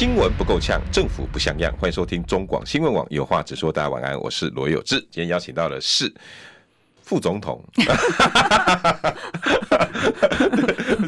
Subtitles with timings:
[0.00, 1.70] 新闻不够呛，政府不像样。
[1.76, 3.70] 欢迎收听中广新闻网，有话直说。
[3.70, 4.98] 大家晚安，我是罗有志。
[4.98, 6.10] 今天邀请到的是
[7.02, 7.62] 副总统，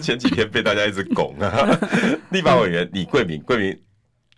[0.02, 1.66] 前几天被大家一直拱啊，
[2.28, 3.41] 立法委员李桂明。
[3.45, 3.80] 桂明。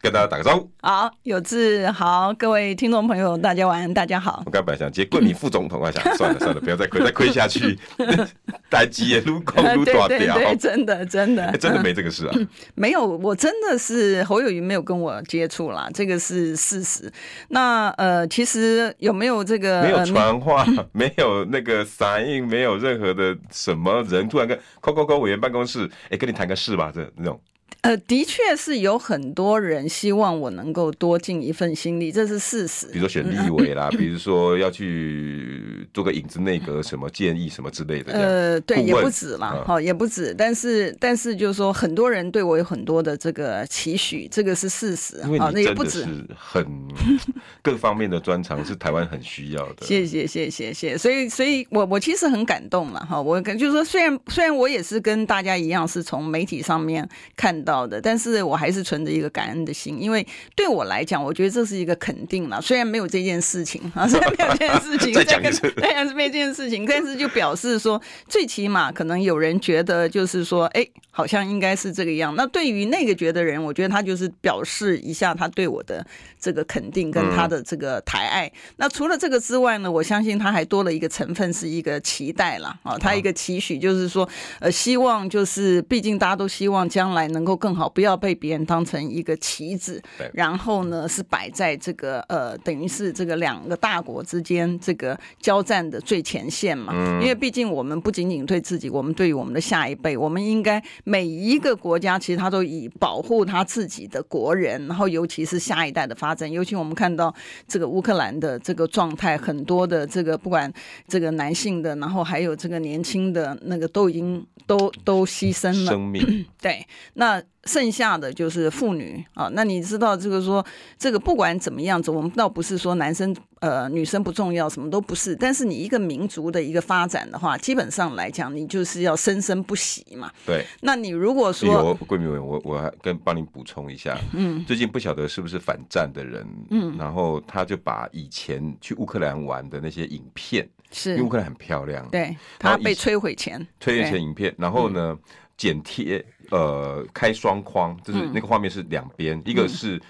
[0.04, 4.42] 跟大家打个招呼，好，有志好，各位听众朋友，大家晚安，大家好。
[4.45, 7.78] 我刚本来想接贵敏副总统，我想算了算了， 不要再亏再亏下去，
[8.68, 17.10] 待机也撸空撸断掉，真的真的、欸、真的没这个事啊、嗯， 没有，我真的是侯友宜没有跟我接触啦，这个是事实。
[17.48, 27.40] 那呃，其实有没有这个没有传话，没有那个反应，没有任何的什么人突然跟扣扣扣委员办公室，哎、欸，跟你谈个事吧，这那种。
[27.85, 32.87] 呃，的确是有很多人希望我能够多尽一份心力，这是事实。
[32.87, 38.10] 比如说选立委啦，比如说要去做个影子内阁，什么建议什么之类的。
[38.15, 40.35] 呃，对，也不止啦，好、嗯，也不止。
[40.37, 45.21] 但是，但是就是说，很多人对我有很多的这个期许，这个是事实。
[45.24, 46.66] 因为你真的是很
[47.60, 49.85] 各方面的专长，是台湾很需要的。
[49.85, 50.96] 谢谢，谢谢，谢谢。
[50.96, 53.21] 所以，所以我我其实很感动了哈。
[53.21, 57.73] 我感就是说，虽然虽然我也是跟大家一样，是从媒体上面看到。
[57.86, 62.60] 的，但是我还是存着一个感恩的心，因为对我来讲，我觉得这是一个肯定了。
[62.60, 72.34] 虽然没有这件事情啊， 虽然没有这件事情，再讲一次，虽然是没这件事情，但是就表示说，最起码可能有人觉得，就是说，哎，好像应该是这个样。
[72.36, 76.06] 那对于那个觉得人，我觉得他就是表示一下他对我的
[76.38, 78.52] 这个肯定跟他的这个抬爱。
[78.76, 84.28] 那除了这个之外呢，我相信他还多了一个成分，是一个期待了啊，他一个期许，就是说，
[84.60, 87.54] 呃，希望就是，毕竟大家都希望将来能够。
[87.64, 90.02] 更好，不要被别人当成一个棋子，
[90.34, 96.92] 然后呢是摆在这个呃，等于是这个两个大国之间这个交战的最前线嘛。
[96.94, 106.52] 嗯因为毕竟我们不仅仅对自己，我们对于我们的下一辈，我们应该每一个国家其实他都以保护他自己的国人，然后尤其是下一代的发展。
[106.52, 107.34] 尤其我们看到
[107.66, 110.70] 这个乌克兰的这个状态，很多的这个不管
[111.08, 116.44] 这个男性的，然后还有这个年轻的那个都已经都都牺牲了生命。
[116.60, 117.42] 对，那。
[117.65, 120.65] 剩下的就是妇女啊，那你知道这个说
[120.99, 125.34] 这个不管怎么样子，我们倒不是说男生呃女生不重要，什么都不是。
[125.34, 130.31] 但是你一个民族的一个发展的话，基本上来讲，你就是要生生不息嘛。
[130.44, 130.65] 对。
[130.82, 145.16] 那你如果说，有贵敏委员，我我还跟帮你补充一下，嗯，最近不晓得是不是反战的人，嗯，然后他就把以前去乌克兰玩的那些影片，是，因为乌克兰很漂亮，对，他被摧毁前，摧毁前影片，然后呢？
[145.19, 145.19] 嗯
[145.56, 150.00] 剪贴呃，开双框，就是那个画面是两边，嗯，一个是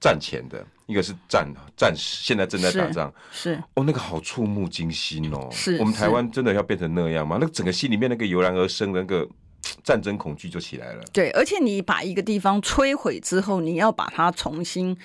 [0.00, 1.46] 战前的，嗯，一个是战
[1.76, 3.12] 战时，现在正在打仗。
[3.30, 5.48] 是，是哦，那个好触目惊心哦。
[5.52, 7.36] 是，我们台湾真的要变成那样吗？
[7.40, 9.28] 那个整个心里面那个油然而生的那个
[9.82, 11.02] 战争恐惧就起来了。
[11.12, 14.96] 对，而且你把一个地方摧毁之后，你要把它重新。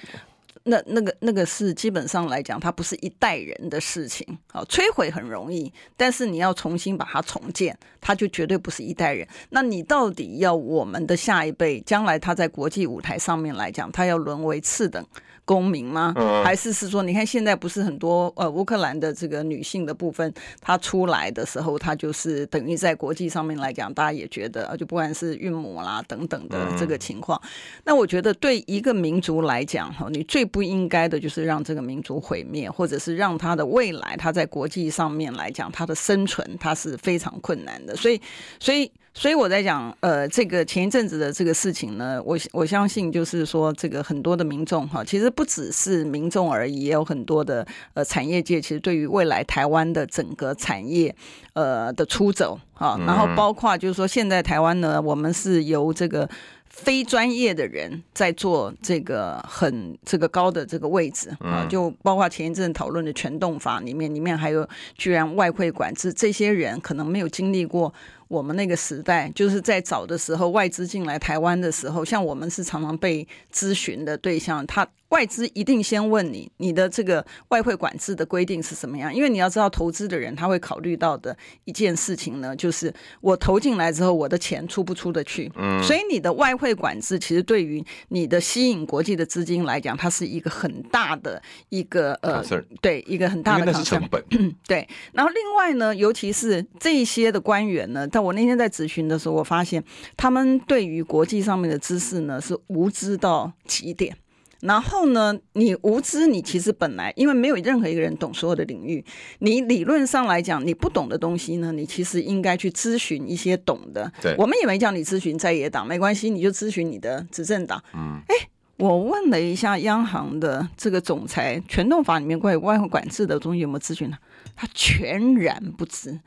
[0.69, 4.25] 那那个那个是基本上来讲，它不是一代人的事情。
[4.51, 9.27] 好，摧毁很容易，但是你要重新把它重建，它就绝对不是一代人。
[9.49, 15.03] 那你到底要我们的下一辈，将来他在国际舞台上面来讲，他要沦为次等
[15.49, 16.13] 公民吗？
[16.43, 27.41] 还是是说，你看现在不是很多呃乌克兰的这个女性的部分，她出来的时候，她就是等于在国际上面来讲，大家也觉得，就不管是孕母啦等等的这个情况。
[27.83, 37.95] 那我觉得对一个民族来讲，哈，你最不应该的就是让这个民族毁灭，或者是让他的未来，他在国际上面来讲，他的生存他是非常困难的。
[37.95, 38.21] 所以，
[38.59, 38.91] 所以。
[39.19, 51.13] 所以我在讲，呃，这个前一阵子的这个事情呢，我我相信就是说，这个很多的民众哈，其实不只是民众而已，也有很多的呃产业界，其实对于未来台湾的整个产业
[51.51, 56.29] 呃的出走哈，然后包括就是说，现在台湾呢，我们是由这个。
[56.71, 64.65] 非专业的人在做这个很这个高的这个位置啊，就包括前一阵讨论的全动法里面，里面还有
[64.95, 67.93] 居然外汇管制，这些人可能没有经历过
[68.29, 79.11] 我们那个时代，就是在早的时候外资进来台湾的时候，像我们是常常被咨询的对象，他外资一定先问你，你的这个外汇管制的规定是什么样？
[79.13, 81.35] 因为你要知道，投资的人他会考虑到的
[81.65, 85.51] 一件事情呢，就是我投进来之后，我的钱出不出得去？
[85.55, 92.45] 嗯，所以你的外汇管制其实对于你的吸引国际的资金来讲，它是一个很大的一个呃，
[92.79, 94.23] 对，一个很大的成本。
[94.67, 99.81] 对，然后另外呢，尤其是这一些的官员呢，在我那天在咨询的时候，我发现
[100.17, 104.13] 他们对于国际上面的知识呢是无知到极点。
[104.59, 109.01] 然后呢，你无知，你其实本来因为没有任何一个人懂所有的领域，
[109.39, 114.11] 你理论上来讲，你不懂的东西呢，你其实应该去咨询一些懂的。
[114.21, 117.81] 对，我们也没叫你咨询在野党，没关系，你就咨询你的执政党。
[117.93, 118.35] 嗯，哎，
[118.75, 124.19] 我问了一下央行的这个总裁，权动法里面关于外汇管制的东西有没有咨询他？
[124.57, 126.19] 他全然不知。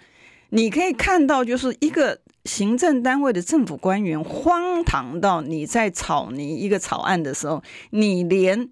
[0.53, 2.21] 你可以看到，就是一个。
[2.45, 8.69] 行政单位的政府官员荒唐到你在草拟一个草案的时候，你连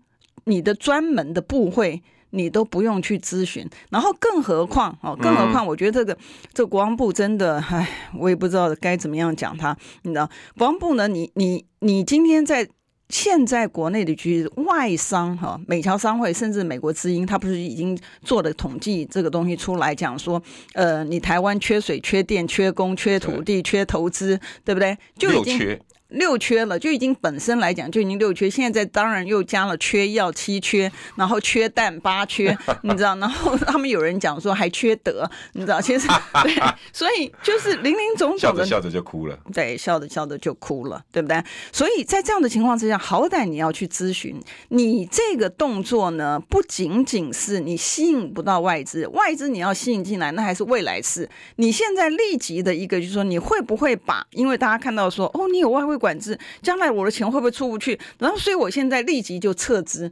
[0.47, 6.19] 你的专门的部会你都不用去咨询，然后更何况哦，更何况，我觉得这个
[6.53, 7.89] 这国防部真的，唉，
[8.19, 10.29] 我也不知道该怎么样讲他，你知道，
[10.59, 12.69] 国防部呢，你你你今天在。
[13.11, 20.43] 现在国内的局势，外商哈，美侨商会甚至美国之音，他不是已经做了统计这个东西出来讲说，
[20.75, 24.97] 呃，你台湾缺水、缺电、缺工、缺土地、缺投资，对不对？
[25.19, 25.79] 就已经。
[26.11, 33.15] 六缺了，就已经本身来讲就已经六缺，现在当然又加了缺药七缺，然后缺蛋八缺， 你知道？
[33.17, 35.81] 然后他们有人讲说还缺德，你知道？
[35.81, 36.09] 其实
[36.43, 36.55] 对，
[36.93, 41.41] 所以就是林林总总的，笑着笑着就哭了，对，笑着笑着就哭了，对不对？
[41.71, 44.41] 所以在这样的情况之下，好歹你要去咨询，
[44.71, 51.29] 你这个动作呢，不仅仅是你吸引不到外资，外资你要吸引进来，那还是未来事。
[51.57, 54.27] 你现在立即的一个就是说，你会不会把？
[54.33, 56.00] 因为大家看到说，哦，你有外汇。
[56.01, 58.01] 管制，将来我的钱会不会出不去？
[58.19, 60.11] 然后，所以我现在立即就撤资。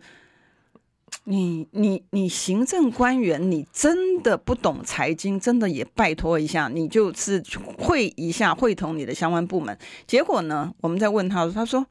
[1.25, 7.43] 你、你、你，行政官员，你真的不懂财经，真的也拜托一下，你就是
[7.79, 9.77] 会一下会同你的相关部门。
[10.07, 11.87] 结果呢，我们在问他，他说：“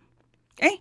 [0.59, 0.79] 哎。”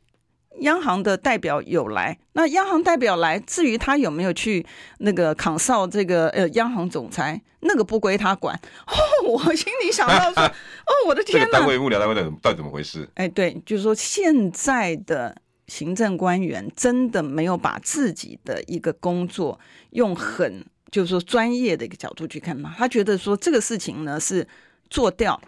[0.60, 4.64] 央行的代表有来，那央行代表来，至于他有没有去
[4.98, 8.58] 那个 consult 这个呃央行总裁，那个不归他管。
[8.86, 11.58] 哦，我心里想到说， 哦，我的天哪！
[11.58, 13.08] 单位幕僚单位的到底怎么回事？
[13.14, 15.36] 哎，对，就是说现在的
[15.66, 19.58] 行政官员真的没有把自己的一个工作
[19.90, 24.46] 用很就是说专业的一个角度去看嘛，他觉得说这个事情呢是
[24.88, 25.40] 做掉，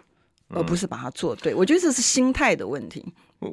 [0.49, 1.53] 而不是把它做对。
[1.53, 3.05] 嗯，我觉得这是心态的问题。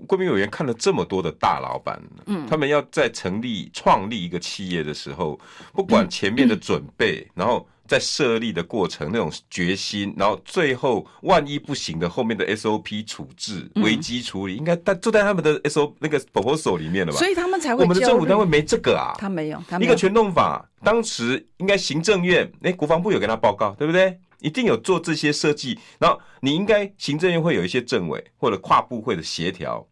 [0.07, 5.39] 国民委员看了这么多的大老板，嗯，他们要在成立创立一个企业的时候，
[5.73, 17.19] 不管前面的准备，然后在设立的过程那种决心，然后最后万一不行的后面的 SOP 处置、危机处理，应该但就在他们的 SO 那个 proposal 里面了吧？
[17.19, 17.83] 所以他们才会。
[17.83, 19.63] 我们的政府单位没这个啊，他没有。
[19.81, 24.19] 一个全动法，当时应该行政院哎，国防部有跟他报告，对不对？
[24.41, 29.87] 一定有做这些设计，然后你应该行政院会有一些政委或者跨部会的协调。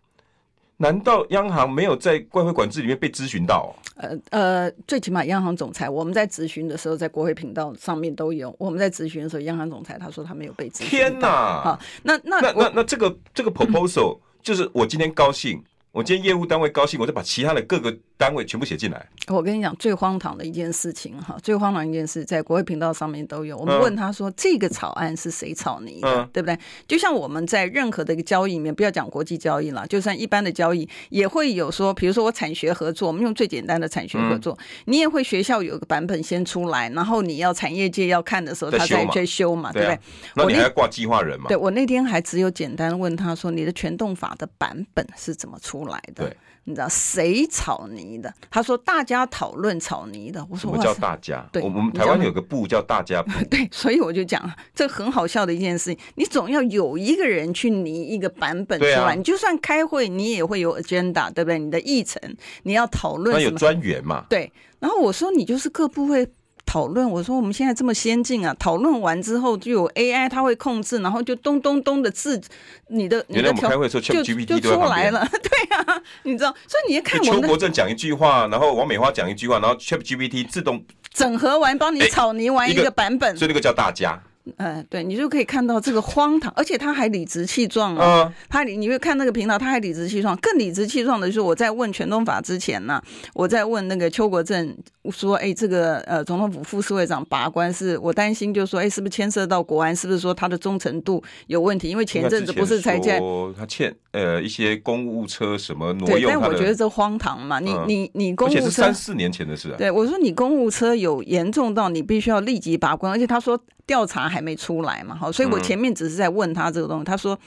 [0.77, 3.73] 难道央行没有在外汇管制里面被咨询到？
[3.97, 8.55] 呃呃，最起码央行总裁，我们在咨询的时候，在国会频道上面都有。
[8.59, 10.89] 我们在咨询的时候，央行总裁他说他没有被咨询。
[10.89, 11.63] 天哪！
[11.63, 15.63] 好，那那那那那这个这个 proposal、嗯、就是我今天高兴。
[15.95, 19.09] 我今天业务单位高兴，我就把其他的各个单位全部写进来。
[19.29, 23.57] 我跟你讲，最荒唐的一件事情哈，最荒唐一件事，在国会频道上面都有。
[23.57, 26.59] 我们问他说，这个草案是谁草拟的，嗯、对不对？
[26.89, 40.01] 就像我们在任何的一个交易里面，不要讲国际交易了，就算一般的交易，也会有说，比如说我产学合作，我们用最简单的产学合作，嗯、你也会学校有个版本先出来，然后你要产业界要看的时候，他再去修嘛，对不对？
[40.35, 41.47] 那你还要挂计划人嘛？
[41.47, 46.29] 对，我那天还只有简单问他说，你的全动法的版本是怎么出来的？
[46.29, 46.37] 对。
[46.67, 48.33] 你知道谁草泥的？
[48.51, 50.41] 他说大家讨论草泥的。
[50.49, 51.47] 我说什么叫大家？
[51.53, 53.31] 对，我们台湾有个部叫大家部。
[53.51, 55.99] 对，所以我就讲这很好笑的一件事情。
[56.15, 58.97] 你总要有一个人去拟一个版本出来。
[58.97, 61.59] 啊、你就算开会，你也会有 agenda，对不对？
[61.59, 62.19] 你的议程
[62.63, 63.37] 你要讨论。
[63.37, 64.25] 那有专员嘛？
[64.31, 64.51] 对。
[64.79, 66.27] 然后我说你就是各部会。
[66.75, 68.53] 讨论，我说我们现在这么先进啊！
[68.59, 72.41] 讨论完之后就有 AI，它会控制，然后就咚咚咚的字，
[72.89, 84.21] 你的你的条开会的时候就就出来了， 对啊，你知道，所以你看我们邱国正讲一句话，然后王美花讲一句话，然后 ChatGPT 自动整合完，帮你草泥完一个版本，所以那个叫大家。
[84.59, 88.31] 嗯，对，你就可以看到这个荒唐，而且他还理直气壮啊！
[88.49, 90.37] 他理，你会看那个频道，他还理直气壮。
[90.37, 94.77] 更理直气壮的就是我在问全东法之前呢，我在问那个邱国正
[95.11, 99.97] 说：“哎，这个呃，总统府副侍卫长拔关是，我担心，就是说，哎，是不是牵涉到国安？
[99.97, 101.89] 是不是说他的忠诚度有问题？
[101.89, 103.19] 因为前阵子不是才在
[103.57, 106.21] 他欠呃一些公务车什么挪用？
[106.21, 107.61] 对，但我觉得这荒唐嘛！
[107.61, 109.77] 你你你公务车，是三四年前的事啊。
[109.79, 113.59] 对，我说你公务车有严重到你必须要立即拔关，而且他说。
[113.87, 115.15] 调查还没出来嘛？
[115.15, 117.05] 好，所以我前面只是在问他这个东西。
[117.05, 117.39] 他说：“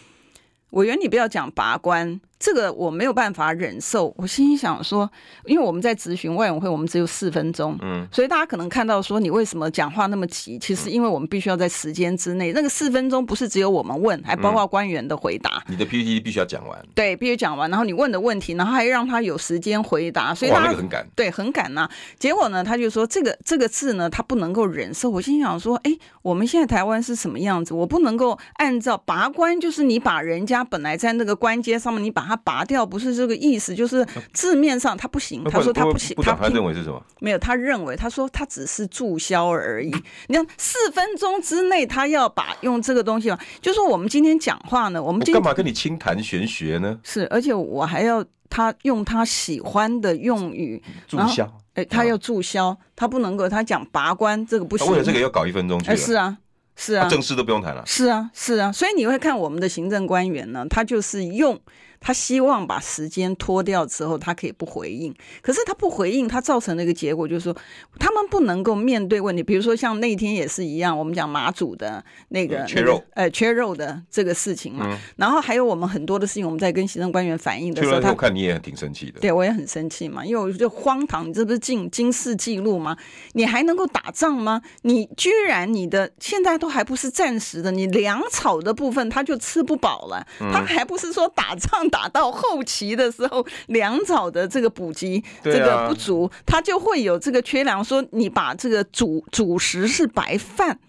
[0.71, 5.09] 委员，你不要讲拔关。”这个我没有办法忍受，我心里想说，
[5.45, 15.63] 因为我们在质询外委会，我们只有四分钟，嗯，所以大家可能看到说你为什么讲话那么急，其实因为我们必须要在时间之内，那个四分钟不是只有我们问，还包括官员的回答。
[15.67, 21.91] 你的 PPT 必须要讲完，对，必须讲完，然后你问的问题，然后还让他有时间回答，所以他、那个、很赶，对，很赶呐、啊。
[22.19, 25.09] 结果呢，他就说这个这个字呢，他不能够忍受。
[25.09, 27.73] 我心想说，哎，我们现在台湾是什么样子？
[27.73, 33.07] 我不能够按照拔关，就是你把人家本来在那个关阶上面，你把它拔掉，不是。
[33.17, 35.43] 这个意思，就是字面上他不行。
[35.45, 37.01] 他说他不行，他他认为是什么？
[37.19, 39.89] 没有，他认为他说他只是注销而已。
[40.27, 46.99] 你看四分钟之内，他要把用这个东西嘛，就说我们今天讲话呢，我们今天干嘛跟你轻谈玄学呢？
[47.01, 51.51] 是，而且我还要他用他喜欢的用语注销。
[51.73, 54.85] 哎，他要注销，他不能够他讲拔关这个不行。
[54.91, 55.95] 为了这个要搞一分钟去？
[55.95, 56.37] 是啊，
[56.75, 57.81] 是啊，正事都不用谈了。
[57.87, 61.59] 是啊，是啊，所以你会看我们的行政官员呢，他就是用。
[61.99, 65.13] 他希望把时间拖掉之后，他可以不回应。
[65.41, 67.55] 可是他不回应，他造成的一个结果就是说，
[67.99, 69.41] 他们不能够面对问题。
[69.41, 74.85] 比如说像那天也是一样，我们讲马祖的那个缺肉，那个、呃，缺肉的这个事情嘛。
[74.89, 79.19] 嗯、然后还有我们很多的事情，我们在跟行政官员反映的时候，他我看你也挺生气的。
[79.19, 82.95] 对，我也很生气嘛，因为我觉得荒唐，你这不是进金氏记录吗？
[83.33, 84.61] 你还能够打仗吗？
[84.83, 91.86] 你居然你的现在都还不是暂时的，你粮草的部分他就吃不饱了，嗯、他还不是说打仗。
[91.91, 97.83] 打到后期的时候，粮草的这个补给这个不足，它就会有这个缺粮。
[97.83, 100.79] 说你把这个主主食是白饭，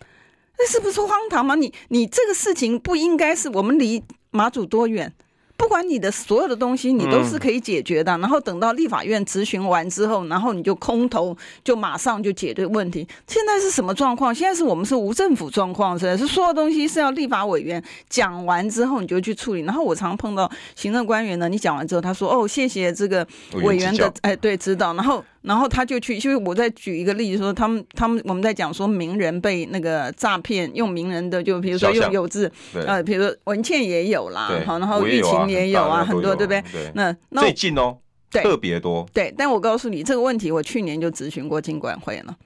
[0.58, 1.54] 那是不是荒唐吗？
[1.54, 5.12] 你你这个事情不应该是我们离马祖多远？
[5.58, 8.16] 不管你的所有的东西，你都是可以解决的。
[8.16, 13.06] 嗯、然后等到立法院质询完之后，然后你就空投，就马上就解决问题。
[13.26, 14.32] 现在是什么状况？
[14.32, 19.62] 现在是我们是无政府状况，是是所有东西是要立法委员讲完之后你就去处理。
[19.62, 23.26] 然后我常碰到行政官员呢，你讲完之后，他说：“哦，谢谢这个
[23.64, 25.22] 委员的哎，对指导。”然后。
[25.42, 36.62] 然后他就去，因为我再举一个例子说，他们他们我们在讲说名人被那个诈骗，用名人的，就比如说用有字，呃，比如说文倩也有啦，好，然后玉琴也有啊，很多对不对？
[36.94, 37.98] 那那最近哦，
[38.30, 39.08] 特别多。
[39.12, 42.36] 对，但我告诉你这个问题，我去年就咨询过金管会了。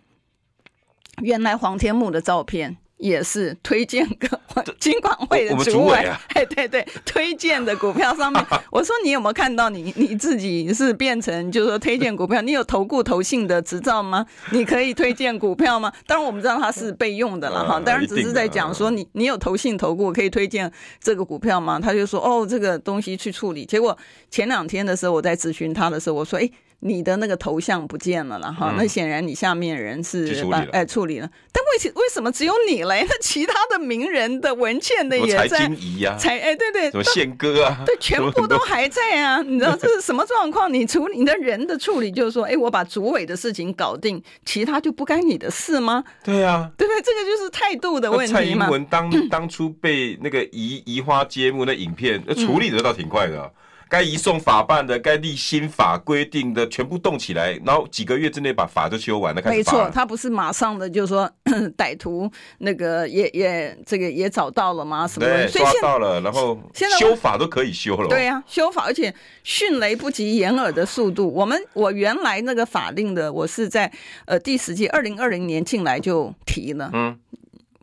[1.22, 2.76] 原来黄天木的照片。
[3.02, 4.40] 也是推荐个
[4.78, 5.96] 金管会的主委，
[6.34, 14.24] 哎，对对，推荐的股票上面， 我说你有没有看到你你自己是变成就是说推荐股票，你有投顾投信的执照吗？
[14.52, 15.92] 你可以推荐股票吗？
[16.06, 21.80] 当然我们知道它是备用的了哈，当然只是在讲说你你有投信投顾可以推荐这个股票吗？
[21.80, 23.64] 他就说哦，这个东西去处理。
[23.64, 23.98] 结果
[24.30, 26.48] 前两天的时候我在咨询他的时候，我说哎。
[26.84, 33.06] 你的那个头像不见了了哈，嗯、那显然你下面人是把哎处理了，但为为什么只有你嘞？
[33.08, 40.74] 那其他的名人的文件的也在，财经仪呀，财哎对对，什么宪哥啊，对，全部都还在啊，你知道这是什么状况？
[40.74, 46.02] 你处理你的人的处理就是说，哎，我把主委的事情搞定，其他就不该你的事吗？
[46.24, 47.00] 对呀、啊，对不对？
[47.02, 48.38] 这个就是态度的问题嘛。
[48.40, 53.46] 蔡英文当、嗯、当初被那个移移花接木那影片，处理的倒挺快的、啊。
[53.46, 53.58] 嗯
[53.92, 59.42] 该移送法办的，该立新法规定的，全部动起来，然后几个月之内把法就修完了。
[59.44, 61.30] 没错，他不是马上的就是说
[61.76, 65.06] 歹徒那个也也这个也找到了吗？
[65.06, 65.26] 什么？
[65.26, 68.08] 对，抓到了，然后现在修法都可以修了。
[68.08, 71.30] 对呀、啊，修法，而且迅雷不及掩耳的速度。
[71.30, 73.92] 我们我原来那个法令的，我是在
[74.24, 76.88] 呃第十届二零二零年进来就提了。
[76.94, 77.18] 嗯，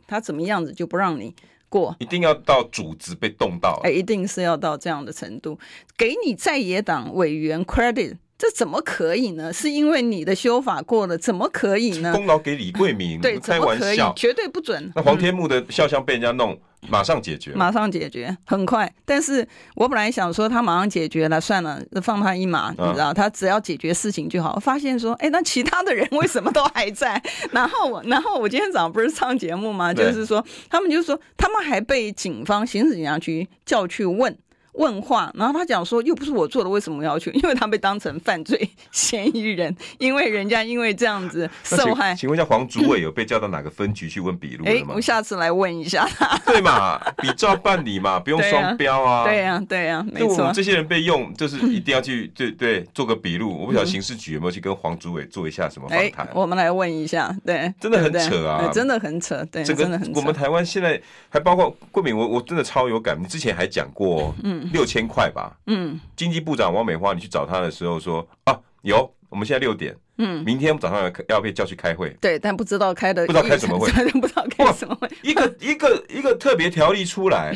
[0.08, 1.32] 他怎么样子就不让你。
[1.70, 1.96] 过。
[1.98, 5.58] 一定要到组织被动到，哎，一定是要到这样的程度，
[5.96, 9.52] 给你在野党委员 credit，这怎么可以呢？
[9.52, 12.14] 是因为你的修法过了，怎么可以呢？
[12.14, 14.90] 功劳给李桂明， 对，开玩笑，绝对不准。
[14.96, 16.54] 那黄天木的肖像被人家弄。
[16.54, 18.90] 嗯马上解决，马上解决，很快。
[19.04, 24.58] 但是我本来想说他马上解决了，算了，放他一马，你知道，他只要解决事情就好。
[24.58, 27.22] 发现说，哎，那其他的人为什么都还在？
[27.52, 29.92] 然后我，然后我今天早上不是上节目吗？
[29.92, 34.34] 就是说，他们就说，他们还被警方刑事警察局叫去问。
[34.72, 37.30] 问话，然后他讲说，又不是我做的，为什么要去？
[37.32, 42.14] 因为他被当成犯罪嫌疑人，因为人家因为这样子受害。
[42.14, 44.94] 请问一下，黄主委有被叫到哪个分局去问笔录了吗？
[44.96, 46.08] 我下次来问一下。
[46.46, 49.24] 对嘛，比照办理嘛，不用双标啊。
[49.24, 50.36] 对呀、啊，对呀、啊，没错。
[50.36, 53.56] 我们这些人被用，就是一定要去对对做个笔录。
[53.60, 56.28] 我不晓得刑事局有没有去跟黄主委做一下什么访谈？
[56.34, 57.34] 我们来问一下。
[57.44, 59.44] 对，真的很扯啊，真的很扯。
[59.50, 60.20] 对，真的很扯。
[60.20, 63.18] 我们台湾现在还包括桂敏，我我真的超有感。
[63.20, 65.56] 你之前还讲过，嗯，六千块吧。
[65.66, 77.54] 嗯，经济部长王美花，你去找他的时候说啊，有，我们现在六点，嗯，明天早上要被叫去开会，对，但不知道开的不知道开什么会，不知道开什么会，一个一个一个特别条例出来，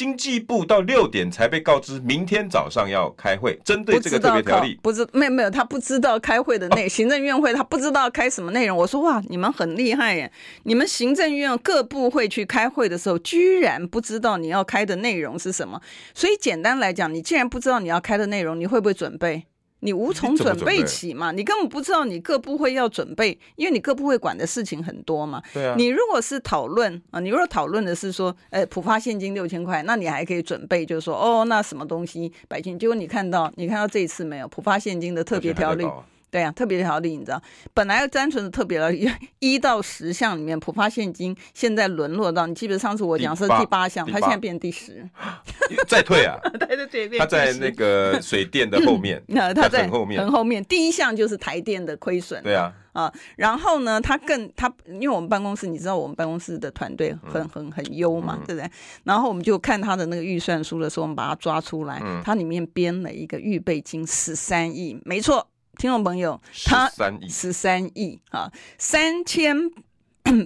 [0.00, 8.74] 经济部到六点才被告知明天早上要开会，针对这个特别条例，不知没有没有，他不知道开会的内行政院会，他不知道开什么内容。
[8.74, 15.78] 我说哇，你们很厉害耶，你们行政院各部会去开会的时候，居然不知道你要开的内容是什么。
[16.14, 19.44] 所以简单来讲，你既然不知道你要开的内容，你会不会准备？
[19.80, 25.42] 你无从准备起嘛，你，你根本不知道你各部会要准备，因为你各部会管的事情很多嘛。
[25.52, 25.74] 对啊。
[25.76, 32.78] 你如果是讨论啊，你如果讨论的是说，呃，普发现金六千块，那你还可以准备，就是说，哦，那什么东西百姓？
[32.78, 35.86] 结果你看到，你看到这一次没有普发现金的特别条例。
[36.30, 37.42] 对啊，特别条例你知道，
[37.74, 39.10] 本来单纯的特别条例
[39.40, 45.04] 一到十项里面，普发现金现在沦落到，你记得上次我讲是第八项，它现在变第十，
[45.88, 46.38] 再退啊？
[46.90, 50.64] 对，它在那个水电的后面，那它在很后面，很后面。
[50.64, 58.70] 第一项就是台电的亏损，对啊，啊，然后呢，他更他，因为我们办公室你知道我们办公室的团队很很很优嘛，对不对？
[59.04, 65.46] 然后我们就看他的那个预算书的时候，我们把它抓出来，它里面编了一个预备金十三亿，没错。
[65.80, 66.92] 听众朋友，他
[67.26, 69.56] 十三亿啊，三千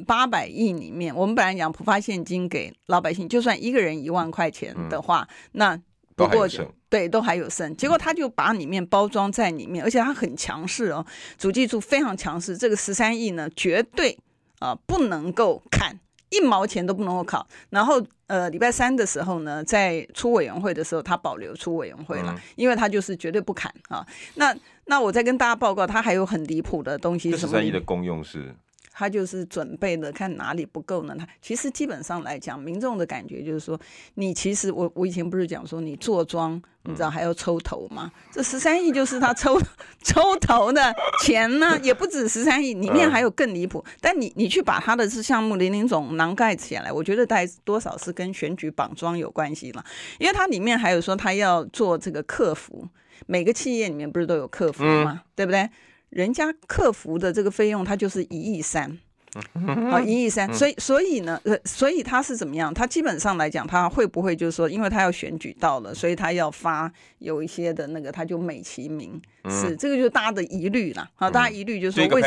[0.06, 5.80] 八百亿里面，我们本来讲普发现金给老百姓，就算一个人一万块钱的话，嗯、那
[6.14, 6.48] 不过
[6.88, 7.76] 对都还有剩。
[7.76, 11.04] 结果他就把里面包装在里面，而且他很强势哦，
[11.36, 14.16] 主计处非常强势，这个十三亿呢，绝对
[14.60, 15.98] 啊、呃、不能够砍。
[16.30, 24.04] 一毛钱都不能够考，然后呃，礼拜三的时候呢，在出委员会的时候，他保留出委员会了，嗯、因为他就是绝对不砍啊。
[24.34, 24.52] 那
[24.86, 27.30] 那我再跟大家报告，他还有很离谱的东西？
[27.36, 28.54] 十三亿的功用是。
[28.96, 31.16] 他就是准备的，看哪里不够呢？
[31.18, 33.76] 他其实基本上来讲，民众的感觉就是说，
[34.14, 38.08] 你其实我我以前不是讲说，你坐庄，你知道还要抽头吗？
[38.14, 39.60] 嗯、这十三亿就是他抽
[40.04, 43.82] 抽头的钱呢，也不止十三亿，里面还有更离谱。
[43.84, 49.84] 嗯、但你你去把他的这项目林林总囊盖起来，我觉得大概多少是跟选举绑桩有关系了，
[50.20, 52.88] 因为它里面还有说他要做这个客服，
[53.26, 55.22] 每个企业里面不是都有客服吗？
[55.24, 55.68] 嗯、对不对？
[56.10, 58.96] 人家客服的这个费用，它就是一亿三，
[59.90, 62.72] 好一亿三，所以所以呢，呃，所以他是怎么样？
[62.72, 71.10] 他基本上来讲，他会不会就是说，因为他要选举到了，所以他要发有一些的那个，他就美其名是这个，就是大家的疑虑啦。
[71.16, 72.20] 好，大家疑虑就是说，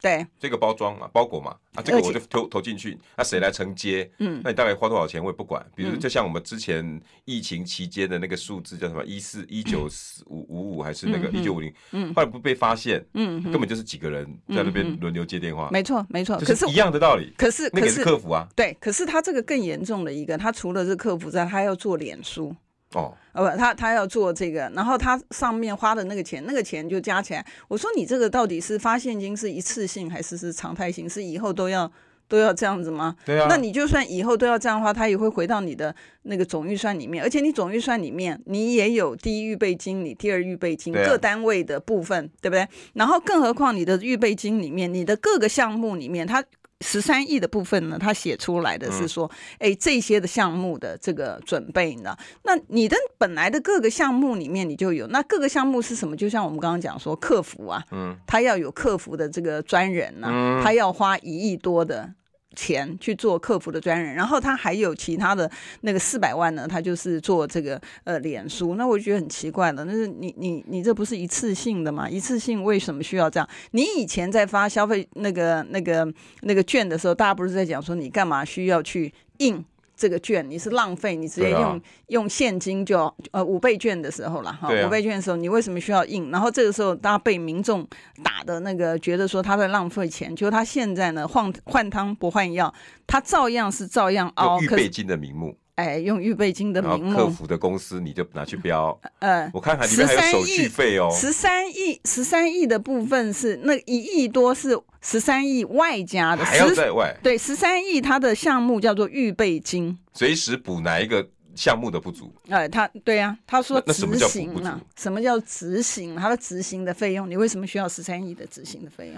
[0.00, 4.08] 对，这个包装嘛，包裹嘛，啊，这个我就投投进去，那谁来承接？
[4.18, 5.64] 嗯，那你大概花多少钱，我也不管。
[5.74, 22.54] 比如就像我们之前疫情期间的那个数字叫什么一四一九四五五五还是那个一九五零，嗯，后来不被发现，嗯，根本就是几个人在那边轮流接电话，没错没错，可是一样的道理，可是那个是客服啊，对，可是他这个更严重的一个，他除了是客服之外，他要做脸书。
[22.94, 27.44] 哦，呃不，他他要做这个，然后他上面花的那个钱，那个钱就加起来。
[27.68, 31.08] 我说你这个到底是发现金是一次性还是是常态性？
[31.10, 31.90] 是以后都要
[32.28, 33.16] 都要这样子吗？
[33.24, 33.46] 对啊。
[33.50, 42.66] 那你就算以后都要这样的话，他也会回到你的那个总预算里面，而且你总预算里面你也有第一预备金、你第二预备金各单位的部分，对不对？
[42.94, 46.42] 然后更何况你的预备金里面，你的各个项目里面，它。
[46.80, 56.16] 十三亿的部分呢，他写出来的是说，哎、嗯，这些的项目的这个准备呢，那你的本来的各个项目里面你就有，那各个项目是什么？
[56.16, 62.12] 就像我们刚刚讲说，客服啊，嗯，他要有客服的这个专人呢、啊，嗯、他要花一亿多的。
[62.56, 65.48] 钱去做客服的专人，然后他还有其他的
[65.82, 68.74] 那个四百万呢，他就是做这个呃脸书。
[68.74, 72.08] 那我觉得很奇怪了，那是你你你这不是一次性的吗？
[72.08, 73.48] 一次性为什么需要这样？
[73.72, 79.64] 你以前在发消费那个那个那个券的时候，大家不是在讲说你干嘛需要去印？
[79.96, 86.30] 这个券你是浪费，你直接用、啊、用现金就呃五倍券的时候了哈，五倍券的时候你为什么需要印？
[86.30, 87.86] 然后这个时候大家被民众
[88.22, 92.72] 打的那个觉得说他在浪费钱，就他现在呢换换汤不换药，
[93.06, 95.56] 他照样是照样凹预备金的名目。
[95.76, 98.98] 哎，用预备金的名目，客服的公司你就拿去标。
[99.20, 101.10] 呃，我看看里面还有手续费哦。
[101.12, 107.14] 十三亿，十三亿的部分是那一亿多是十三亿外加的，还要在外。
[107.22, 112.32] 对，十三亿它的项目叫做预备金，随时补哪一个项目的不足。
[112.48, 116.16] 哎，他对啊，他说执行了，啊，什么叫执行？
[116.16, 119.12] 他的执行的费用，你为什么需要十三亿的执行的费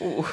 [0.00, 0.16] 用？
[0.16, 0.24] 我，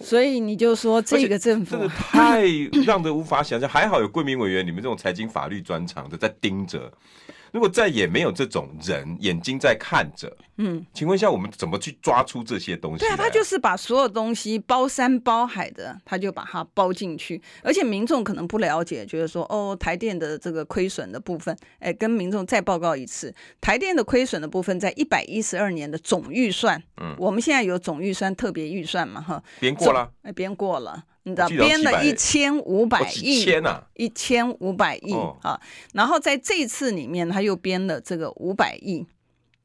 [0.00, 2.46] 所以你就说这个政府真的太
[2.84, 3.68] 让人无法想象。
[3.68, 6.92] 还好有贵民委员，你们这种财经法律专长的在盯着。
[7.54, 13.04] 如果再也没有这种人眼睛在看着，嗯，请问一下，我们怎么去抓出这些东西？
[13.04, 17.40] 对啊，他就是把所有东西包山包海的，他就把它包进去。
[17.62, 31.04] 而且民众可能不了解，觉得说哦，台电的这个亏损的部分，哎，跟民众再报告一次，台电的亏损的部分在一百一十二年的总预算，嗯，我们现在有总预算特别预算嘛，哈，编过了，哎，编过了。
[31.24, 33.44] 你知道编了一千五百亿，
[33.94, 35.60] 一千五百亿啊，
[35.92, 39.06] 然后在这次里面他又编了这个五百亿。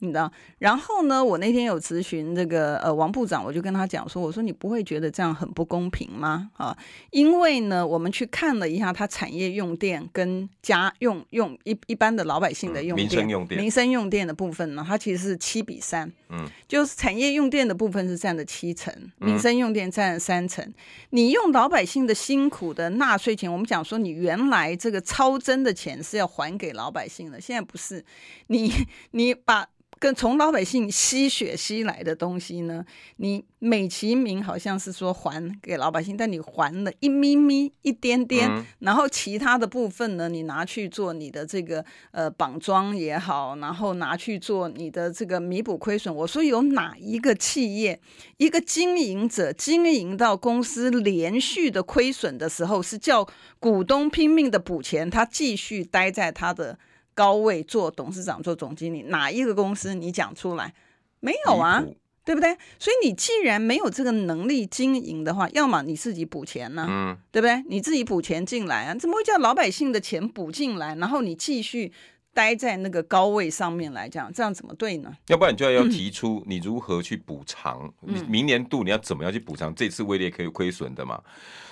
[0.01, 6.49] 你知道，然后呢，我那天有咨询这个呃王部长，我就跟他讲说，我说你不会觉得这样很不公平吗？
[6.55, 6.77] 啊，
[7.12, 20.73] 因为呢，我们去看了一下他产业用电跟家用用一一般的老百姓的用电，嗯、民生用电，民生用电的部分呢，它其实是七比三，嗯，就是产业用电的部分是占了七成，民生用电占了三成。
[21.09, 28.05] 你用老百姓的辛苦的纳税钱，我们讲说你原来这个超征的钱是要还给老百姓的，现在不是，
[28.47, 28.71] 你
[29.12, 29.67] 你把。
[29.99, 32.85] 跟从老百姓吸血吸来的东西呢，
[33.17, 46.15] 你美其名好像是说还给老百姓，但你还了一咪咪一点点，嗯、然后其他的部分呢，你拿去做你的这个呃绑桩也好，然后拿去做你的这个弥补亏损。
[46.15, 47.99] 我说有哪一个企业，
[48.38, 53.27] 一个经营者经营到公司连续的亏损的时候，是叫
[53.59, 56.79] 股东拼命的补钱，他继续待在他的。
[57.19, 60.73] 高位做董事长、做总经理，哪一个公司你讲出来？
[61.19, 61.84] 没有啊，
[62.23, 62.58] 对不对？
[62.79, 67.62] 所以你既然没有这个能力经营的话，要么你自己补钱呢、啊，嗯，对不对？
[67.67, 71.91] 你自己补钱进来啊，怎么会叫老百姓的钱补进来，然后你继续
[72.34, 75.13] 待在那个高位上面来讲，这样怎么对呢？
[75.27, 81.21] 要不然你就要要提出你如何去补偿，嗯、明年度你要怎么样去补偿这次位列可以亏损的嘛？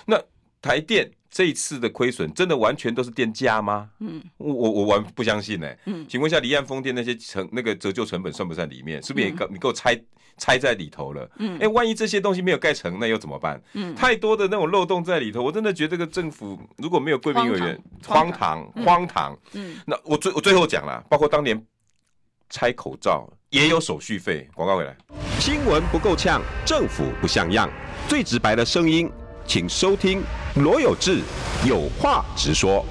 [0.04, 0.22] 那
[0.60, 1.10] 台电。
[1.30, 3.90] 这一次的亏损真的完全都是电价吗？
[4.00, 5.78] 嗯，我我我完不相信呢、欸。
[5.84, 9.02] 嗯，请问一下，离岸风电那些成那个折旧成本算不算里面？
[9.02, 9.94] 是不是也够你给我拆
[10.38, 11.30] 拆在里头了？
[11.38, 13.60] 嗯，哎、欸，万一这些东西没有盖成，那又怎么办？
[13.74, 19.38] 嗯，太多的那种漏洞在里头，我真的觉得这个政府如果没有贵民委员，荒唐荒唐。
[19.52, 21.62] 嗯，那我最我最后讲了，包括当年
[22.48, 24.48] 拆口罩也有手续费。
[24.54, 24.96] 广告回来，
[25.38, 27.68] 新闻不够呛，政府不像样，
[28.08, 29.10] 最直白的声音。
[29.48, 30.22] 请收听
[30.56, 31.22] 罗有志
[31.66, 32.84] 有话直说，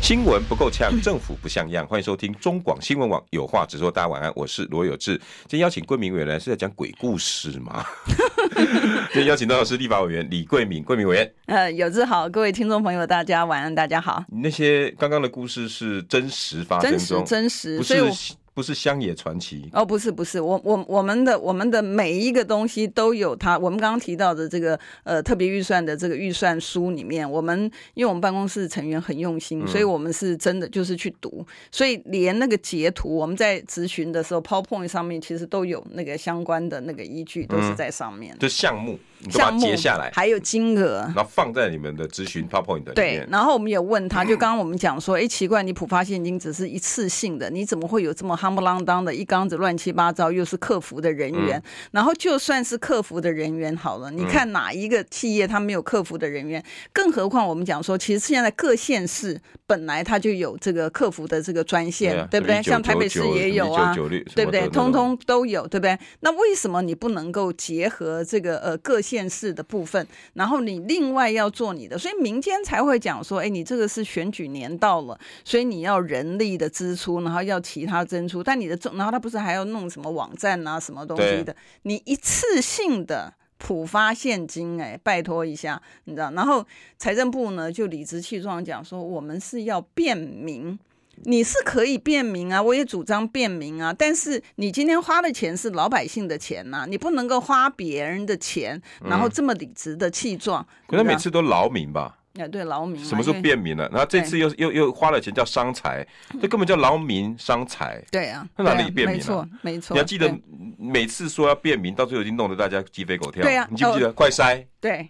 [0.00, 1.84] 新闻不够呛，政府不像样。
[1.88, 3.90] 欢迎收听中广新闻网有话直说。
[3.90, 5.16] 大家晚安，我是罗有志。
[5.48, 7.84] 今天邀请贵民委员来是在讲鬼故事吗？
[9.12, 11.34] 今天邀请到的是立法委员李贵敏，贵民委员。
[11.46, 14.24] 呃，有志好，各位听众朋友，大家晚安，大家好。
[14.40, 18.34] 那些刚刚的故事是真实发生中，真实，真实，不是。
[18.54, 19.68] 不是乡野传奇。
[19.72, 23.58] 哦，不是不是，我我我们的我们的每一个东西都有它。
[23.58, 38.36] 我们刚刚提到的这个呃特别预算的这个预算书里面，我们因为我们办公室成员很用心，所以我们是真的就是去读，所以连那个截图，我们在咨询的时候，PowerPoint 上面其实都有那个相关的那个依据，都是在上面。
[38.38, 42.94] 就项目，你把它截下来，还有金额，然后放在你们的咨询 PowerPoint 里面。
[42.94, 49.24] 对，然后我们也问他，就刚刚我们讲说，哎，奇怪，你普发现金只是一次性的，你怎么会有这么夯不啷当的一？
[49.24, 56.60] 缸子乱七八糟，又是客服的人员，嗯、然后就算是客服的人员好了，你看哪一个企业他没有客服的人员？
[56.60, 62.62] 嗯、更何况我们讲说，其实现在各县市本来他就有这个客服的这个专线，对，啊、对不对？
[62.62, 63.94] 像台北市也有啊，
[64.34, 64.68] 对不对？
[64.68, 65.98] 通通都有，对不对？
[66.20, 71.96] 那为什么你不能够结合这个呃各县市的部分，然后你另外要做你的？
[71.96, 79.14] 所以民间才会讲说，哎，你这个是选举年到了，所以你要人力的支出，然后要其他增出，但你的然后。
[79.14, 81.54] 他不是还要弄什么网站啊，什么东西的？
[81.82, 86.32] 你一次性的普发现金，哎，拜托一下，你知道？
[86.32, 86.66] 然后
[86.98, 90.76] 财政部呢就理直气壮讲说，我们是要便民，
[91.22, 100.60] 你是可以便民啊，我也主张便民啊，但是你今天花的钱是老百姓的钱呐、啊，你不能够花别人的钱，然后这么理直的气壮。
[100.60, 102.18] 嗯、可能每次都劳民吧。
[102.38, 103.88] 哎，对劳民，什么时候便民了？
[103.90, 106.04] 然后这次又又又花了钱叫伤财，
[106.40, 108.02] 这根本叫劳民伤财。
[108.10, 109.18] 对啊，那哪里便民了？
[109.18, 109.94] 没错，没错。
[109.94, 110.36] 你要记得，
[110.76, 113.42] 每次说要便民，到最后已经弄得大家鸡飞狗跳。
[113.44, 114.12] 对啊，你记不记得？
[114.12, 115.08] 快筛，对，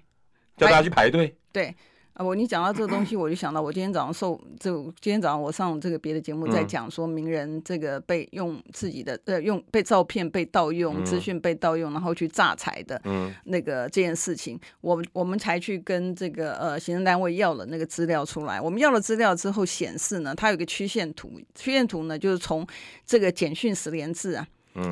[0.59, 1.35] 叫大家去排队。
[1.51, 1.75] 对，
[2.15, 13.01] 啊，我你讲到这个东西，我就想到我今天早上受就今天早上我上这个别的节目在讲说名人这个被用自己的呃用被照片被盗用，资讯被盗用，然后去诈财的，
[13.45, 18.61] 那个这件事情，我我们才去跟这个呃行政单位要了那个资料出来。
[18.61, 22.65] 我们要了资料之后显示呢，它有个曲线图，曲线图呢就是从
[23.05, 24.47] 这个简讯十连字啊。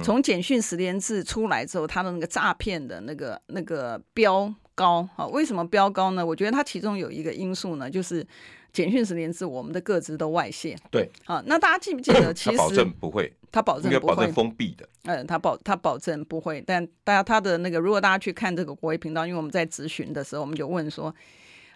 [0.05, 6.25] 从简讯十连字出来之后，它的那个诈骗的那个那个标高啊，为什么标高呢？
[6.25, 8.27] 我觉得它其中有一个因素呢，就是
[8.73, 10.77] 简讯十年制，我们的个资都外泄。
[10.91, 12.33] 对，啊，那大家记不记得？
[12.35, 14.89] 其实他保证不会，他保证不会，保证封闭的。
[15.05, 21.15] 嗯，他保他保证不会，但大家他的那个，如果大家去看这个国卫频道，因为我们在咨询的时候，我们就问说。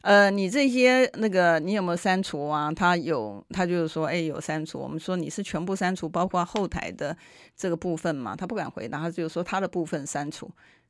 [0.02, 2.70] 呃，你这些那个，你有没有删除啊？
[2.70, 4.78] 他有，他就是说，哎，有删除。
[4.78, 7.16] 我们说你是全部删除，包括后台的
[7.56, 8.36] 这个部分嘛？
[8.36, 10.48] 他不敢回答，他就说他的部分删除。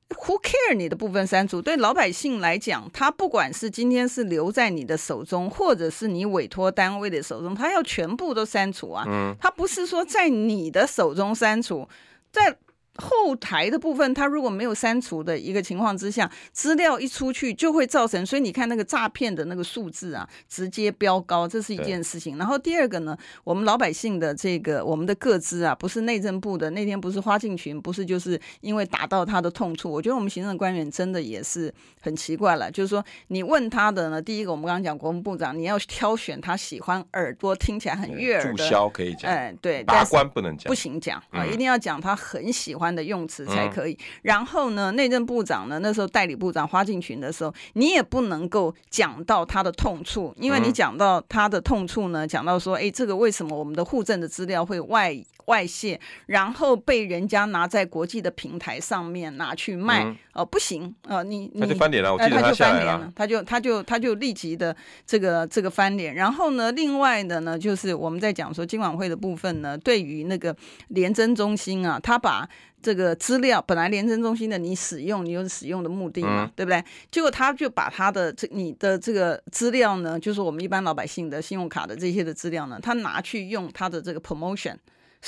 [0.09, 1.61] Who care 你的部分删除？
[1.61, 9.05] 对老百姓来讲，他不管是今天是留在你的手中，或者是你委托单位的手中，他要全部都删除啊。
[9.07, 11.89] 嗯，他不是说在你的手中删除，
[12.31, 12.57] 在。
[12.99, 22.39] 后台的部分，它如果没有删除的一个情况之下，资料一出去就会造成，所以你看那个诈骗的那个数字啊，直接飙高，这是一件事情。
[22.39, 29.91] 然后第二个呢，我们老百姓的这个我们的个资啊，不是内政部的那天不是花敬群，不是就是因为打到他的痛处。
[29.91, 42.86] 我觉得我们行政官员真的也是很奇怪了，就是说你问他的呢，第一个我们刚刚讲国防部长，你要挑选他喜欢耳朵听起来很悦耳的，注销可以讲，哎，对，达官不能讲，不行讲啊，一定要讲他很喜欢。
[42.95, 43.93] 的用词才可以。
[43.93, 55.17] 嗯、然后呢，内政部长呢，那时候代理部长花敬群的时候，你也不能够讲到他的痛处，因为你讲到他的痛处呢，讲到说，哎，这个为什么我们的户政的资料会外
[55.47, 66.15] 外泄，然后被人家拿在国际的平台上面拿去卖，哦、嗯呃，不行，呃，你你他就翻脸了，我记得他翻脸了，他就他就他就立即的这个这个翻脸。
[66.15, 70.55] 然后呢，另外的呢，就是我们在讲说金管会的部分呢，对于那个
[70.89, 72.49] 联征中心啊，他把。
[72.83, 76.85] 这个资料本来联征中心的你使用，你有使用的目的嘛，嗯、对不对？
[77.11, 84.77] 结果他就把他的这你的这个资料呢，就是我们一般老百姓的信用卡的这些的资料呢，他拿去用他的这个 promotion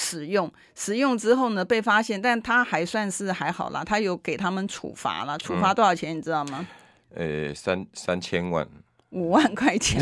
[0.01, 6.65] 使用，使用之后呢被发现，但他还算是还好啦，他有给他们处罚了，处罚多少钱你知道吗？
[7.17, 8.65] 呃，三三千万。
[9.11, 9.99] 五万块钱，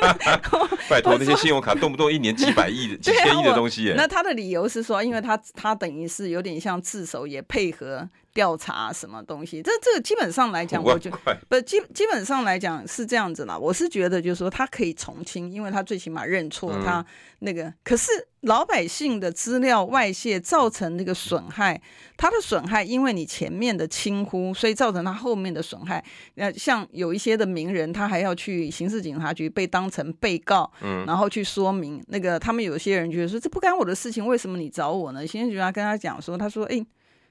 [0.90, 3.94] 拜托那些信用卡动不动一年几百亿、 几千亿的东西。
[3.96, 8.06] 那他的理由是说，因为他他等于是有点像自首，也配合。
[8.36, 9.62] 调查什么东西？
[9.62, 11.16] 这这个基本上来讲，我觉得
[11.48, 13.56] 不基基本上来讲是这样子啦。
[13.58, 17.04] 我是觉得就是说他可以从轻，因为他最起码认错，他
[17.38, 17.72] 那个。
[17.82, 18.10] 可是
[18.42, 21.80] 老百姓的资料外泄造成那个损害，
[22.18, 26.04] 他的损害，因为你前面的轻忽，所以造成他后面的损害。
[26.34, 30.70] 那像有一些的名人，他还要去刑事警察局被当成被告，
[31.06, 35.26] 然后去说明那个他们有些人觉得说这不干我的事情，为什么你找我呢？
[35.26, 36.84] 刑事警察跟他讲说，他说哎。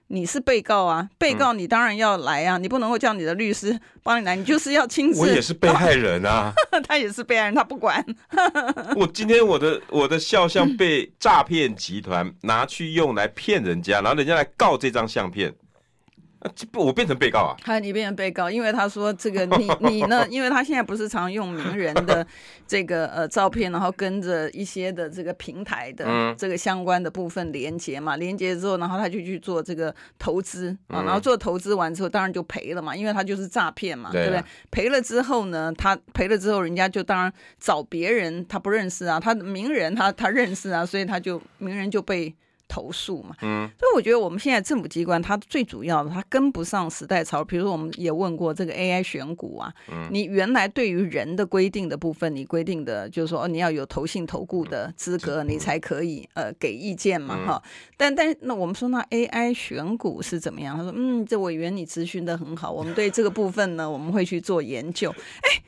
[0.08, 5.20] 你是被告啊，被告你当然要来啊，嗯、你不能够叫你的律师帮你来，你就是要亲自。
[5.20, 6.54] 我也是被害人啊，
[6.88, 8.06] 他也是被害人，他不管。
[8.96, 15.54] 我今天我的我的肖像被诈骗集团拿去用来骗人家，然后人家来告这张相片。
[16.74, 17.56] 我变成被告啊！
[17.64, 22.26] 他 你变成被告，因为他说这个你你呢，因为他现在不是常用名人的
[22.68, 34.44] 这个呃照片，然后跟着一些的这个平台的这个相关的部分连接嘛，连接之后，然后他就去做这个投资啊，然后做投资完之后，当然就赔了嘛，因为他就是诈骗嘛，对不对？
[34.72, 42.34] 赔了之后呢，他赔了之后，人家就当然找别人，他不认识啊，他的名人他他认识啊，所以他就名人就被。
[42.68, 47.44] 投诉嘛，嗯，所以我觉得我们现在政府机关，它最主要的，它跟不上时代潮。
[47.44, 57.64] 比如说，我们也问过这个 AI 选股啊，嗯，你原来对于人的规定的部分，你规定的就是说，哦，你要有投信投顾的资格，你才可以呃给意见嘛，哈。
[57.96, 60.76] 但但那我们说那 AI 选股是怎么样？
[60.76, 65.10] 他说，嗯，这委员你咨询的很好，我们对这个部分呢，我们会去做研究。
[65.42, 65.64] 哎，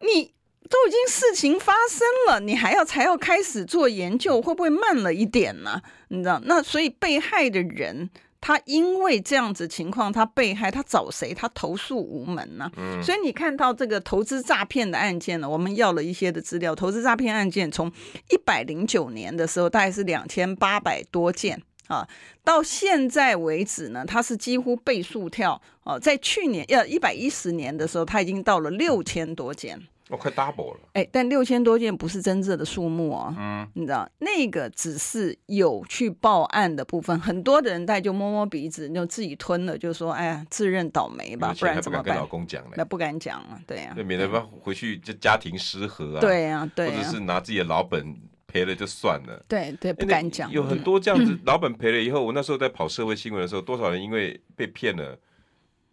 [0.00, 0.37] 你。
[0.68, 5.80] 都已经事情发生了，你还要才要开始做研究，会不会慢了一点呢？
[6.08, 11.32] 你知道，那所以被害的人，他因为这样子情况，他被害，他找谁？
[11.34, 12.70] 他投诉无门呢？
[12.76, 16.74] 嗯，所以你看到这个投资诈骗的案件呢，我们要了一些的资料。
[16.74, 17.90] 投资诈骗案件从
[18.30, 22.06] 一百零九年的时候，大概是两千八百多件啊，
[22.44, 25.98] 到现在为止呢，它是几乎倍数跳啊。
[25.98, 29.80] 在去年要一百一十年的时候，它已经到了六千多件。
[30.08, 30.80] 我、哦、快 double 了。
[30.94, 33.34] 哎，但六千多件不是真正的数目哦。
[33.38, 44.28] 嗯，你知道那个只是有去报案的部分，很多的人他就摸摸鼻子，就自己吞了，就说：“哎呀，自认倒霉吧，不然怎么办？”跟老公讲那不敢讲了，对呀、啊，免得
[44.60, 46.20] 回去就家庭失和啊。
[46.20, 48.16] 对呀、啊，对、啊，或者是拿自己的老本
[48.46, 49.44] 赔了就算了。
[49.46, 50.50] 对对，不敢讲。
[50.50, 55.18] 有很多这样子，嗯、老本赔了以后，我那时候在跑社会新闻的时候，多少人因为被骗了。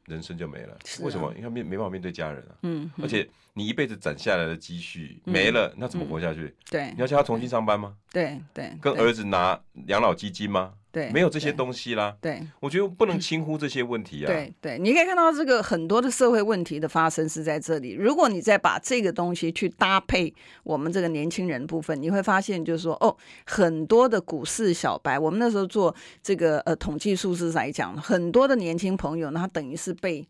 [0.06, 1.34] 人生就没了，啊、为什么？
[1.36, 2.56] 因为面没办法面对家人啊。
[2.62, 6.44] 嗯，而且你一辈子攒下来的积蓄没了，那怎么活下去？
[6.44, 7.96] 嗯、对，你要叫他重新上班吗？
[8.12, 10.74] 对对，跟儿子拿养老基金吗？
[10.96, 12.16] 对，没有这些东西啦。
[12.22, 14.28] 对，我觉得不能轻忽这些问题啊。
[14.28, 17.92] 对对，你可以看到这个很多的社会问题的发生是在这里。
[17.92, 23.14] 如果你再把这个东西去搭配我们这个年轻人部分，你会发现就是说，哦，
[23.46, 30.26] 很多的股市小白，我们那时候做这个呃统计数字来讲，很多的年轻朋友，那他等于是被。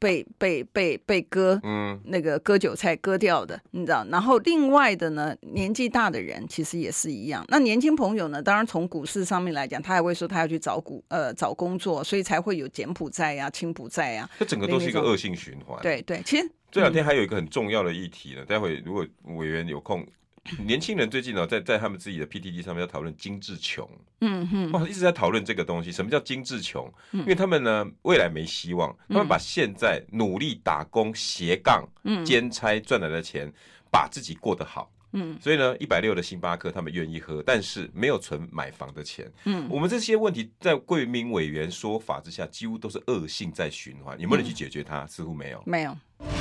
[0.00, 4.04] 被被被被割，嗯，那个割韭菜割掉的，你知道？
[4.10, 7.44] 然后另外的呢，年纪大的人其实也是一样。
[7.48, 14.28] 那年轻朋友呢，当然从股市上面来讲，他还会说他要去找股呃找工作，所以才会有柬埔寨呀、青埔寨呀。
[14.38, 15.78] 这整个都是一个恶性循环。
[15.82, 20.04] 对对，其实这两天还有一个很重要的议题呢，待会如果委员有空。
[20.66, 23.88] 年轻人最近呢，在在他们自己的 PTT 上面要讨论精致穷，
[24.20, 25.92] 嗯哼，哇，一直在讨论这个东西。
[25.92, 26.92] 什么叫精致穷？
[27.12, 31.86] 因为他们呢，未来没希望，他们把现在努力打工、斜杠、
[32.24, 33.52] 兼差赚来的钱，
[33.92, 45.06] 把自己过得好，嗯，所以呢，一百六的星巴克他们愿意喝，但是没有存买房的钱，嗯，我们这些问题在贵民委员说法之下，几乎都是恶性在循环，有没有人去解决它？
[45.06, 45.96] 似乎没有，没有。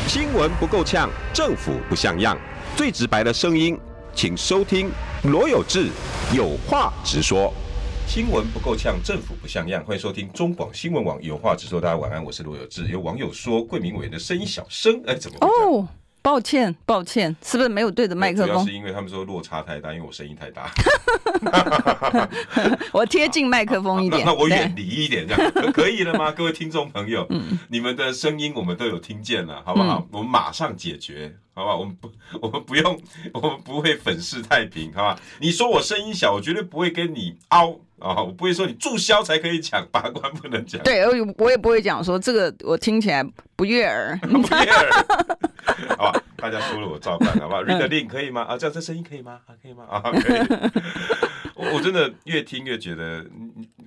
[0.08, 2.38] 新闻不够呛，政府不像样，
[2.76, 3.78] 最直白的声音。
[4.16, 4.90] 请收听
[5.24, 5.88] 罗有志
[6.36, 7.54] 有话直说。
[8.08, 9.86] 新闻不够呛，政府不像样。
[9.86, 11.80] 欢迎收听中广新闻网有话直说。
[11.80, 12.88] 大家晚安，我是罗有志。
[12.88, 15.38] 有网友说，贵民委员的声音小声，哎，怎么？
[15.42, 15.88] 哦，
[16.30, 18.48] 抱歉，抱歉，是不是没有对着麦克风？
[18.50, 20.70] 主要是因为他们说落差太大，因为我声音太大。
[22.94, 26.30] 我贴近麦克风一点，那，那我远离一点，这样可，以了吗？
[26.38, 29.98] 各位听众朋友，嗯、你们的声音我们都有听见了，好不好？
[30.02, 31.36] 嗯、我们马上解决。
[31.56, 33.02] 好不好，我们不， 我们不用，
[33.34, 35.20] 我们不会粉饰太平，好吧？
[35.40, 40.82] 你说我声音小，我绝对不会跟你凹啊，我不会说你注销才可以讲，法官不能讲。
[40.84, 43.24] 对，我我也不会讲说这个我听起来
[43.56, 45.06] 不悦耳， 不悦耳。
[45.98, 48.42] 好吧，大家说了我照办，好不好？Read the link 可以吗？
[48.44, 49.40] 啊，这样这声音可以吗？
[49.46, 49.86] 啊，可以吗？
[49.90, 50.40] 啊，可以。
[51.56, 53.26] 我我真的越听越觉得，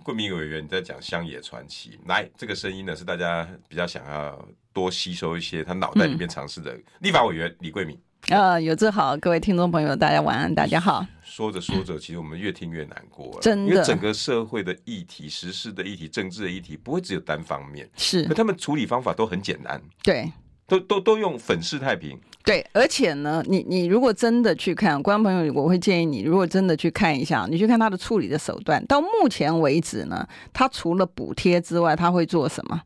[0.02, 4.48] 贵民委员你在讲乡野传奇，来，这个声音呢是大家比较想要。
[4.74, 7.94] 多吸收一些他脑袋里面尝试的立法委员李桂敏
[8.28, 11.04] 啊，有志好，各位听众朋友，大家晚安，大家好。
[11.24, 20.30] 说着说着，其实我们越听越难过，真的，因为整个社会的议题、时事的议题、政治的议题，不会只有单方面，是，可他们处理方法都很简单，对，
[20.68, 32.80] 都都都用粉饰太平，对，而且呢，你你如果真的去看，观众朋友，我会建议你，如果真的去看一下，你去看他的处理的手段，到目前为止呢，他除了补贴之外，他会做什么？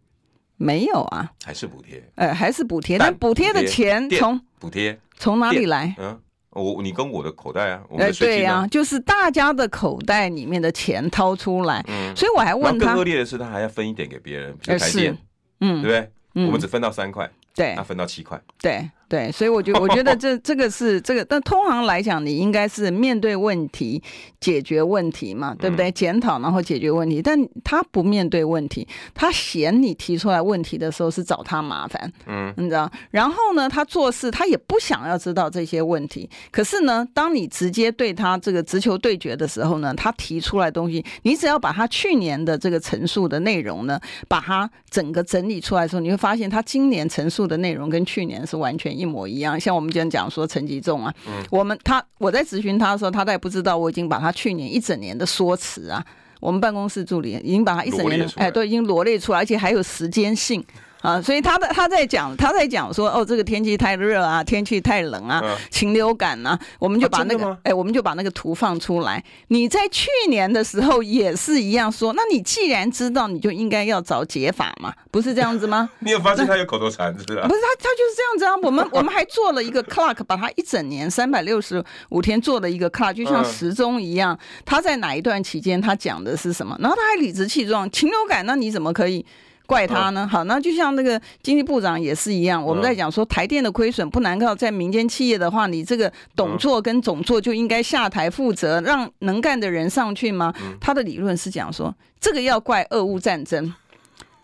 [0.57, 2.03] 没有啊，还是补贴？
[2.15, 5.95] 呃，还是补贴，但补贴的钱从补贴从哪里来？
[5.99, 6.19] 嗯，
[6.51, 11.85] 我你跟我的口袋啊，我们的税金啊，对呀，就是大家的口袋里面的钱掏出来。
[11.89, 15.19] 嗯，所以我还问他，更恶劣的是，他还要分一点给别人，比如台电，
[15.61, 16.47] 嗯，对不对？
[16.47, 18.91] 我们只分到三块，对，他分到七块，对。
[19.09, 24.03] 对，所以我觉得，我觉得这这个是这个，但通常来讲，你应该是面对问题，
[24.41, 25.93] 解决问题嘛，对不对？
[25.93, 32.91] 检讨然后解决问题，但他不面对问题，他嫌你提出来问题的时候是找他麻烦，嗯，你知道？
[33.13, 48.96] 然后呢，他做事他也不想要知道这些问题，可是呢，当你直接对他这个直球对决的时候呢，他提出来东西，你只要把他去年的这个陈述的内容呢，把它整个整理出来的时候，你会发现他今年陈述的内容跟去年是完全。
[48.97, 56.05] 一模一样，像我们今天讲说陈吉仲啊，嗯、我们他我在咨询他的时候，他也不知道我已经把他去年一整年的说辞啊，
[56.41, 60.65] 我们办公室助理已经把他一整年的哎都已经罗列出来，而且还有时间性。
[61.03, 69.23] 啊，所以他的他在讲他在讲说哦，这个天气太热啊，天气太冷啊，禽流感啊，我们就把那个哎、欸，我们就把那个图放出来。
[69.49, 75.89] 你在去年的时候也是一样说，那你既然知道，你就应该要找解法嘛，不是这样子吗？
[76.01, 77.47] 你有发现他有口头禅是吧？
[77.47, 78.57] 不是他，他就是这样子啊。
[78.63, 84.37] 我们我们还做了一个 clock，把他一整年三百六十五天做了一个 clock，就像时钟一样。
[84.65, 86.77] 他在哪一段期间他讲的是什么？
[86.81, 89.25] 然后他还理直气壮，禽流感，那你怎么可以？
[89.67, 90.27] 怪他呢？
[90.27, 100.55] 好，那就像那个经济部长也是一样，我们在讲说台电的亏损不难靠在民间企业的话，你这个董座跟总座就应该下台负责，让能干的人上去吗？
[100.81, 103.75] 他的理论是讲说，这个要怪俄乌战争。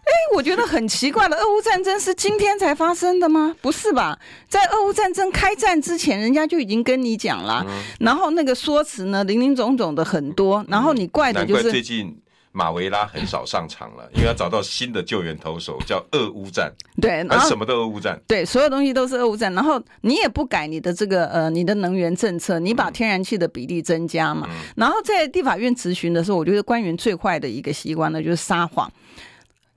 [0.05, 3.55] 哎，我觉得很奇怪了，俄乌战争是今天才发生的吗？
[3.63, 4.19] 不是吧？
[4.49, 12.19] 在俄乌战争开战之前，人家就已经跟你讲了，嗯、然后那个说辞呢，林林总总的很多，然后你怪的就是、嗯、最近。
[12.53, 16.71] 马维拉很少上场了，因为要找到新的救援投手，叫俄乌战。
[17.01, 18.21] 对，而什么都俄乌战。
[18.29, 19.53] 对，所有东西都是俄乌战。
[19.55, 24.47] 然后你也不改你的这个呃，你的能源政策，你把天然气的比例增加嘛。
[24.51, 28.93] 嗯、然后在地法院质询的时候，我觉得官员最坏的一个习惯呢，就是撒谎。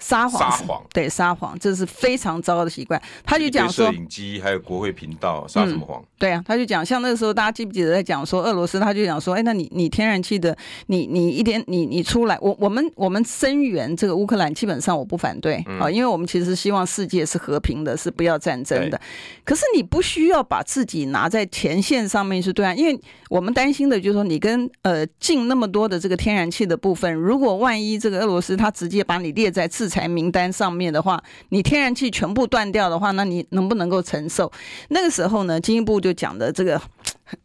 [0.08, 3.02] 撒谎，撒谎，对，撒谎，这是非常糟糕的习惯。
[3.26, 6.00] 他就讲说，摄影机还有国会频道撒什么谎？
[6.00, 6.06] 嗯？
[6.20, 19.02] 对啊，他就讲，像那个时候大家记不记得在讲说俄罗斯，他就讲说，哎，那你你天然气的，你你一点你你出来，我我们我们声援这个乌克兰，基本上我不反对啊，嗯、因为我们其实希望世界是和平的，是不要战争的。
[19.44, 22.96] 可是你不需要把自己拿在前线上面去对啊，因为
[23.30, 34.52] 我们担心的就是说，你跟呃进那么多的这个天然气的部分，如果万一这个俄罗斯他直接把你列在制裁名单上面的话，你天然气全部断掉的话，那你能不能够承受？
[34.90, 36.82] 那个时候呢，经济部就讲的这个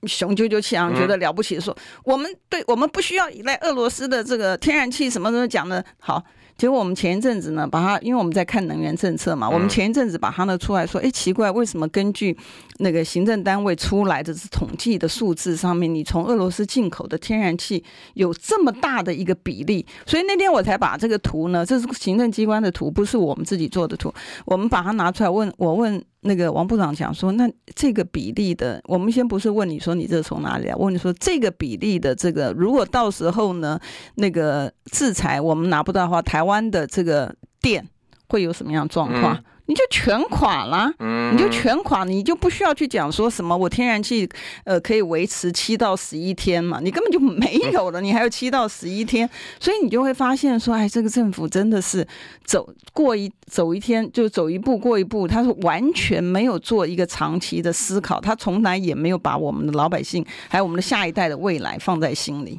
[0.05, 6.25] 雄赳赳气昂，觉得了不起的说，说、嗯、我们对我们不需要依赖俄罗斯的这个天然气，什么什么讲的好。
[6.61, 12.37] 结果我们前一阵子呢，把它，因为我们在看能源政策嘛，我们前一阵子把它呢出来说，哎，奇怪，为什么根据
[12.81, 17.83] 那个行政单位出来的统计的数字上面，你从俄罗斯进口的天然气
[18.13, 19.87] 有这么大的一个比例？
[20.05, 24.13] 所以那天我才把这个图呢，这是行政机关的图，不是我们自己做的图，
[24.45, 26.05] 我们把它拿出来问，我问。
[26.23, 33.81] 那个王部长讲说，那这个比例的，我们先不是问你说你这从哪里来，问你说这个比例的这个，如果到时候呢，
[34.17, 37.89] 那个制裁我们拿不到的话，台湾的这个电
[38.29, 39.43] 会有什么样状况？
[39.71, 40.93] 你就全垮了，
[41.33, 44.29] 你就全垮，你就不需要去讲说什么我天然气
[44.65, 52.05] 呃可以维持七到十一天嘛，你根本就没有了， 你还有七到十一天，所以你就会发现说，哎，这个政府真的是
[52.45, 62.59] 走过一走一天就走一步过一步，他是完全没有做一个长期的思考，他从来也没有把我们的老百姓还有我们的下一代的未来放在心里。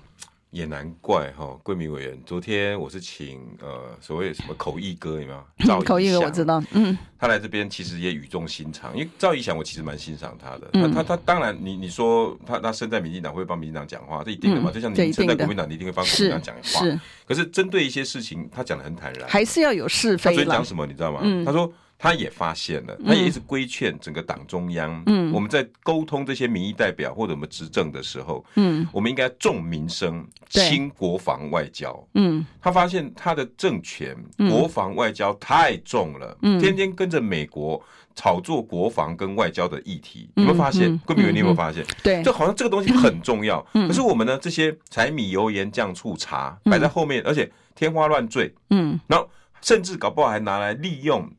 [0.52, 5.43] 也难怪哈，桂明委员，昨天我是请呃所谓什么口译哥有没有？
[5.66, 20.32] 赵口译哥我知道，嗯，他来这边其实也语重心长，因为赵一翔我其实蛮欣赏他的，嗯、他他他当然你你说他他身在民进党会帮民进党讲话，这一定的嘛，嗯、就像你身在国民党，你一定会帮国民党讲话，是，是可是针对一些事情，他讲的很坦然，还是要有是非。
[20.32, 21.22] 他昨天讲什么你知道吗？
[21.24, 21.72] 嗯、他说。
[22.02, 34.18] 他也发现了，他也一直规劝整个党中央，嗯，我们在沟通这些民意代表或者我们执政的时候，嗯，我们应该重民生、轻国防外交，嗯，他发现他的政权
[34.49, 37.80] 国防外交太重了，嗯，天天跟着美国
[38.16, 40.97] 炒作国防跟外交的议题，有没有发现？
[41.06, 41.86] 贵民，你有没有发现？
[42.02, 49.30] 对，就好像这个东西很重要，可是我们呢，这些柴米油盐酱醋茶摆在后面，而且天花乱坠，嗯，然后
[49.62, 51.32] 甚至搞不好还拿来利用。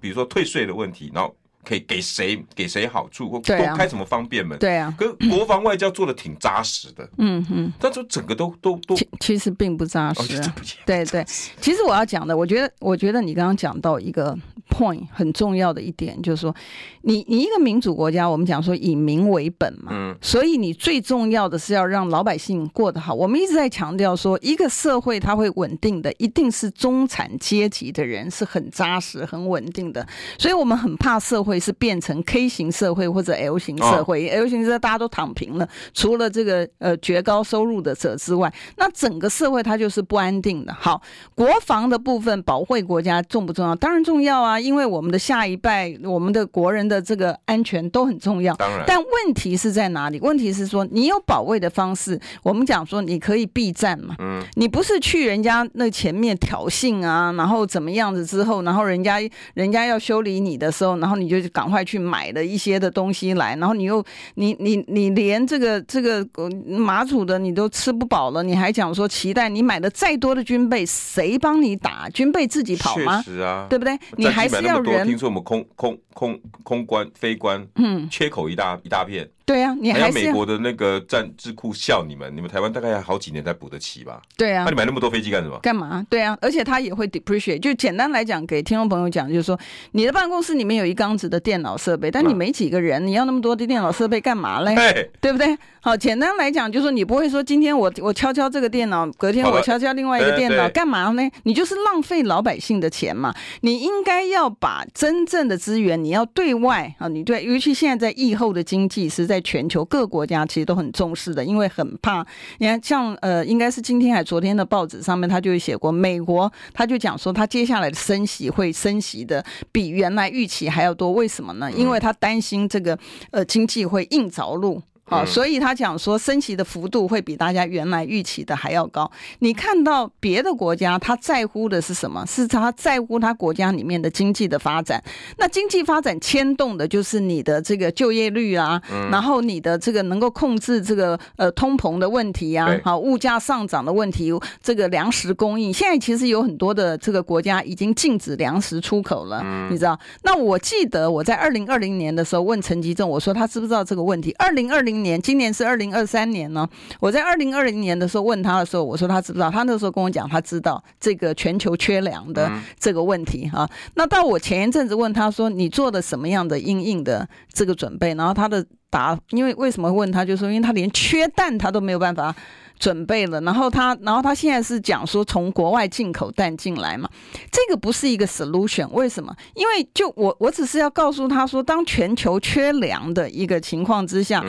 [0.00, 1.34] 比如说退税的问题，然后
[1.64, 4.58] 可以给谁给谁好处，或多开什么方便门？
[4.58, 7.08] 对啊，跟国防外交做的挺扎实的。
[7.18, 10.40] 嗯嗯，但是整个都都都其其实并不扎实。
[10.40, 10.52] 哦、
[10.86, 11.24] 对对，
[11.60, 14.36] 其实我要讲的，我觉得我觉得你刚刚讲到一个。
[14.70, 16.54] Point 很重要的一点就是说，
[17.02, 23.12] 你你一个民主国家，我们讲说以民为本嘛，嗯，所以你最重要的是要让老百姓过得好。
[23.12, 30.06] 我们一直在强调说，一个社会它会稳定的，一定是中产阶级的人是很扎实、很稳定的。
[30.38, 34.28] 所以我们很怕社会是变成 K 型社会或者 L 型社会。
[34.28, 40.72] 哦、L 型社会大家都躺平了，除了这个呃绝高收入的者之外，那整个社会它就是不安定的。
[40.72, 41.02] 好，
[41.34, 43.74] 国防的部分保卫国家重不重要？
[43.74, 44.60] 当然重要啊。
[44.70, 48.54] 因为我们的下一代，我们的国人的这个安全都很重要。
[48.54, 50.20] 当然，但问题是在哪里？
[50.20, 52.20] 问题是说，你有保卫的方式。
[52.44, 54.14] 我们讲说，你可以避战嘛？
[54.20, 59.18] 嗯，你不是去人家那前面挑衅啊，然后怎么样子之后，然后人家
[59.54, 64.04] 人家要修理你的时候，然后你就赶快去买了一些的东西来，然后你又
[64.36, 66.24] 你你你连这个这个
[66.64, 72.08] 马祖的你都吃不饱了，你还讲说期待你买的再多的军备，谁帮你打？
[72.10, 73.20] 军备自己跑吗？
[73.24, 73.98] 确实啊，对不对？
[74.16, 74.66] 你还是。
[74.66, 79.28] 要人听说我们空空空空关飞关，嗯，缺口一大一大片。
[79.50, 84.22] 对啊，你还，还要美国的那个战智库笑你们，你们台湾大概要好几年才补得起吧？
[84.36, 85.58] 对啊，那你买那么多飞机干什么？
[85.58, 86.06] 干嘛？
[86.08, 87.58] 对啊，而且他也会 depreciate。
[87.58, 89.58] 就简单来讲，给听众朋友讲，就是说，
[89.90, 94.76] 你的办公室里面有一缸子的电脑设备，但你没几个人，你要那么多的电脑设备干嘛嘞？
[94.76, 95.58] 嘿对不对？
[95.80, 101.28] 好，简单来讲，就是说你不会说今天我我敲敲这个电脑，隔天我敲敲另外一个电脑，干嘛呢？
[101.42, 103.34] 你就是浪费老百姓的钱嘛。
[103.62, 109.39] 你应该要把真正的资源，你要对外啊，你对，尤其现在在疫后的经济是在。
[109.40, 112.26] 全球各国家其实都很重视的，因为很怕。
[112.58, 121.12] 你看，像呃，应该是今天还昨天的报纸上面，他就写过，美国他就讲说，他接下来的升息会升息的比原来预期还要多。
[121.12, 121.70] 为什么呢？
[121.72, 122.98] 因为他担心这个
[123.30, 124.82] 呃经济会硬着陆。
[125.10, 129.10] 啊，所以他讲说升息的幅度会比大家原来预期的还要高。
[129.40, 132.24] 你看到别的国家，他在乎的是什么？
[132.26, 135.02] 是他在乎他国家里面的经济的发展。
[135.38, 138.80] 那经济发展牵动的就是你的这个就业率啊，
[139.10, 144.32] 然后你的这个能够控制这个呃通膨的问题啊，好物价上涨的问题，
[144.62, 145.72] 这个粮食供应。
[145.72, 149.98] 现在其实有很多的这个国家已经禁止粮食出口了，你知道？
[150.22, 154.30] 那我记得我在二零二零年的时候问陈吉仲，我说他知不知道这个问题？
[154.38, 154.99] 二零二零。
[155.02, 156.68] 年，今年是二零二三年呢。
[157.00, 159.50] 我在二零二零年的时候问他的时候，我说他知不知道？
[159.50, 163.68] 他那时候跟我讲，他知道这个全球缺粮的这个问题哈。
[163.94, 168.14] 那到我前一阵子问他说，你做的什么样的应应的这个准备？
[168.14, 172.34] 然后他的答，因为为什么会问他，就说因为他连缺蛋他都没有办法。
[172.80, 177.08] 准备了，然后他，然后他现在是讲说从国外进口蛋进来嘛，
[177.52, 179.36] 这个不是一个 solution，为什么？
[179.54, 184.42] 因为就我我只是要告诉他说，当全球缺粮的一个情况之下，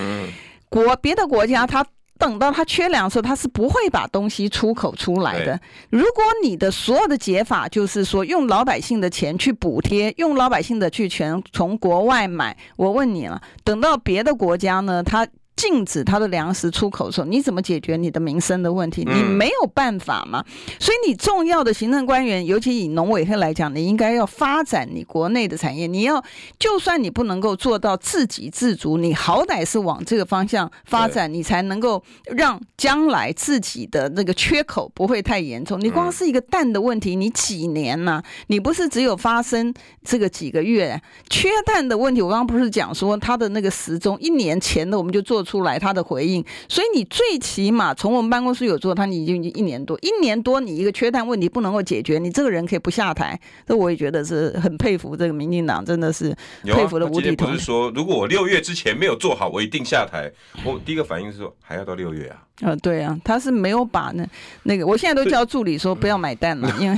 [0.70, 1.86] 国别的国家他
[2.18, 5.60] 等到他缺粮的时候，他是不会把东西出口出来的。
[5.90, 15.28] 如果你的所有的解法就是说用老百姓的钱去补贴，用老百姓的去全从国外买，我问你了，等到别的国家呢，他。
[15.62, 19.03] 禁止他的粮食出口的时候，你怎么解决你的民生的问题？
[19.03, 20.43] 你没有办法嘛。
[20.80, 25.86] 所以你重要的行政官员，尤其以农委会来讲，你应该要发展你国内的产业。
[25.86, 26.24] 你要
[26.57, 32.03] 就算你不能够做到自给自足，你好歹是往这个方向发展，你才能够
[32.36, 35.80] 让将来自己的那个缺口不会太严重。
[35.80, 38.24] 你光是一个蛋的问题，你几年呢？
[38.47, 39.72] 你不是只有发生
[40.03, 40.99] 这个几个月
[41.30, 42.20] 缺蛋的问题？
[42.20, 45.51] 我刚刚不是讲说他的那个时钟一年前的我们就做出。
[45.52, 53.38] 出来他的回应，所以你最起码从我们办公室有做，他你已经一年多，一年多你一个缺蛋问题不能够解决，你这个人可以不下台，
[53.68, 56.34] 这我也觉得是很佩服这个民进党，真的是
[56.64, 57.36] 佩服的无敌。
[57.36, 60.32] 不是说如果我六月之前没有做好，我一定下台。
[60.64, 62.47] 我第一个反应是说还要到六月啊？
[62.62, 64.26] 啊，对啊，他是没有把那
[64.64, 66.97] 那个，我现在都叫助理说不要买单了， 因为。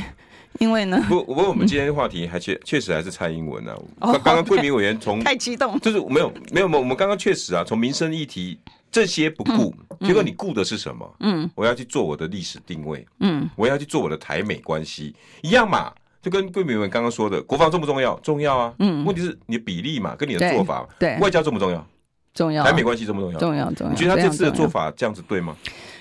[0.60, 3.76] 因为呢，不，不过我们今天的话题还确确实还是蔡英文啊。
[4.00, 8.60] 刚刚贵民委员从 太激动，就是没有没有没有，我们刚刚确实啊，从民生议题
[8.92, 9.74] 这些不顾，
[10.06, 11.16] 结果你顾的是什么？
[11.22, 15.92] 嗯，我要去做我的历史定位，嗯，我要去做我的台美关系一样嘛，
[16.22, 18.16] 就跟桂民委员刚刚说的，国防重不重要？
[18.20, 21.88] 重要啊，嗯，问题是你的比例嘛，跟你的做法，对，外交重不重要？
[22.34, 23.40] 重要，台美关系重不重要？
[23.40, 23.94] 重要重要。
[23.94, 25.56] 你觉得他这次的做法这样子对吗？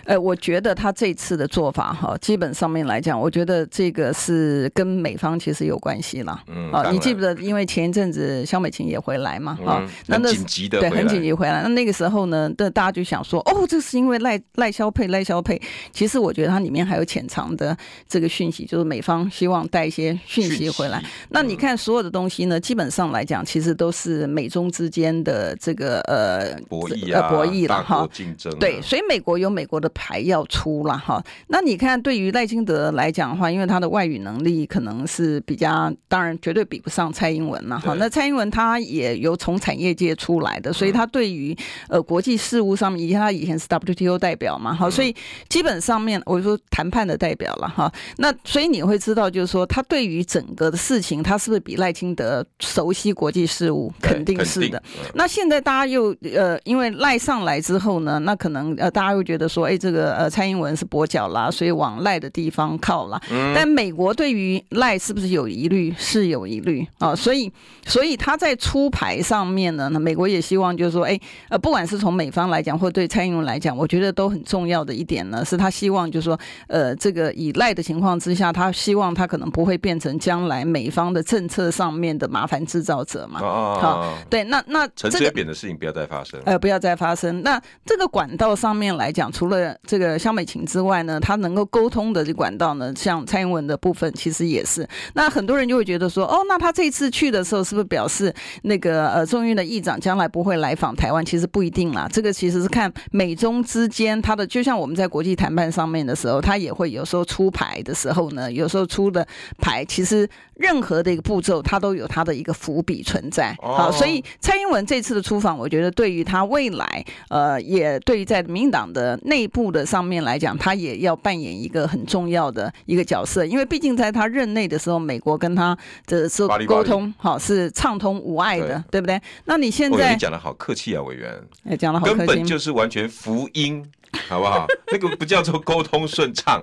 [0.04, 6.42] 呃，我觉得他这次的做法哈，基本上面来讲，我觉得这个是跟美方其实有关系啦。
[6.48, 11.62] 嗯，啊，你记不得，因为前一阵子肖美琴也回来嘛，啊、嗯，那那紧急的对，很紧急回来。
[11.62, 15.60] 那那个时候呢，大大家就想说，哦，这是因为赖赖肖配赖肖配。
[15.92, 17.76] 其实我觉得它里面还有潜藏的
[18.08, 21.00] 这个讯息，就是美方希望带一些讯息回来。
[21.30, 28.52] 那你看所有的东西呢，基本上来讲，其实都是美中之间的这个呃博弈啊，博弈了哈，竞争。
[28.58, 29.91] 对，所以美国有美国的。
[29.92, 37.94] 牌要出了哈，那你看对于赖清德来讲的话，因为他的外语能力可能是比较，当然绝对比不上蔡英文了哈。
[37.94, 41.54] 那蔡英文他也有从产业界出来的，所以他对于
[41.88, 45.14] 呃国际事务上面，以前他以前是 WTO 代表嘛，哈，所以
[45.48, 47.92] 基本上面我就说谈判的代表了哈。
[48.16, 53.92] 那所以你会知道，就是说他对于整个的事情，他是不是比赖清德熟悉国际事务？
[54.00, 54.82] 肯定是的。
[55.14, 59.78] 那现在大家又呃，因为赖上来之后呢，那可能呃大家又觉得说，哎。
[59.82, 63.20] 这个呃，蔡英文是跛脚啦，所以往赖的地方靠啦。
[63.52, 65.92] 但美国对于赖是不是有疑虑？
[65.98, 67.52] 是有疑虑啊，所以
[67.84, 71.18] 所以他在出牌上面呢，那美国也希望就是说，哎，
[71.48, 83.40] 呃，不管是从美方来讲，或对蔡英文来讲，我觉得都很重要的一点呢，是他希望就是说，呃，这个以赖的情况之下，他希望他可能不会变成将来美方的政策上面的麻烦制造者嘛。
[83.40, 87.42] 好，对，那那陈水扁的事情不要再发生，呃，不要再发生。
[87.42, 94.88] 那这个管道上面来讲，除了这个萧美琴之外呢，他能够沟通的这管道呢，像蔡英文的部分，其实也是。
[95.14, 101.24] 那很多人就会觉得说，哦，那他这次去的时候，是不是表示那个呃众议院的议长将来不会来访台湾？
[101.24, 109.26] 其实不一定啦，这个其实是看美中之间他的，就像我们在国际谈判上面的时候，他也会有时候出牌的时候呢，有时候出的
[109.58, 113.56] 牌，其实任何的一个步骤，他都有他的一个伏笔存在。
[113.62, 119.61] 好，所以蔡英文这次的出访，我觉得对于他未来，呃，也对于在民进党的内部。
[119.62, 129.20] 部的上面来讲，他也要扮演一个很重要的一个角色，因为毕竟在他任内的时候，美国跟他的是沟通好是畅通无碍的，对，对不对？
[129.44, 131.32] 那你现在、哦、你讲的好客气啊，委员，
[131.64, 133.84] 哎讲的好客气，根本就是完全福音，
[134.28, 134.66] 好不好？
[134.90, 136.60] 那个不叫做沟通顺畅，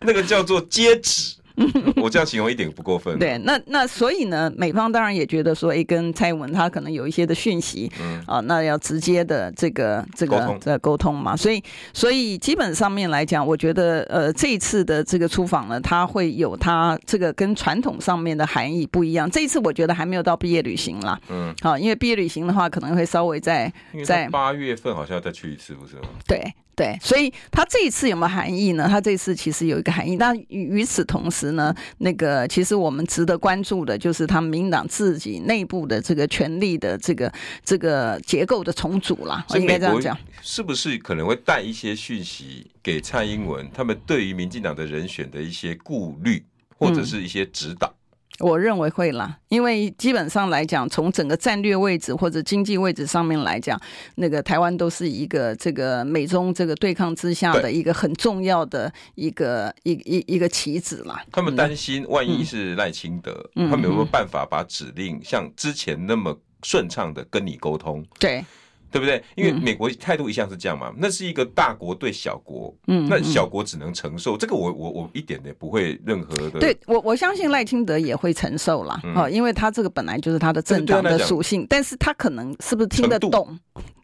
[0.00, 1.34] 那个叫做接旨。
[1.96, 3.18] 我这样形容一点不过分。
[3.18, 11.36] 对，那那所以呢，美方当然也觉得说，哎，跟蔡英文他可能有一些的讯息，嗯啊，那要直接的这个这个在沟通嘛。
[11.36, 19.30] 所以所以基本上面来讲，我觉得呃这一次的这个出访呢，它会有它这个跟传统上面的含义不一样。
[19.30, 23.72] 这一次我觉得还没有到毕业旅行啦，嗯，好，因为毕业旅行的话可能会稍微在
[24.04, 26.02] 在八月份好像要再去一次，不是吗？
[26.26, 26.52] 对。
[26.78, 28.86] 对，所以他这一次有没有含义呢？
[28.88, 37.32] 他这次其实有一个含义，但与此同时呢，那个其实我们值得关注的就是他们民进党自己内部的这个权力的这个
[37.64, 39.44] 这个结构的重组啦。
[39.50, 46.44] 我应该这样讲，是不是可能会带一些讯息给蔡英文，他们对于民进党的人选的一些顾虑
[46.76, 47.88] 或者是一些指导？
[47.88, 47.94] 嗯
[48.40, 53.80] 我认为会啦，因为基本上来讲，从整个战略位置或者经济位置上面来讲，
[54.14, 61.24] 那个台湾都是一个这个美中这个对抗之下的一个很重要的一个一一一个棋子啦。
[61.32, 68.04] 他们担心，万一是赖清德，他们有没有办法把指令像之前那么顺畅的跟你沟通？
[68.20, 68.44] 对。
[68.90, 69.22] 对不对？
[69.34, 76.60] 因为美国态度一向是这样嘛，那是一个大国对小国，嗯，那小国只能承受这个我，我我我一点也不会任何的。
[76.60, 83.58] 对我我相信赖清德也会承受啦，哦、嗯，因为他这个本来就是他的政党的属性，但是他可能是不是听得懂？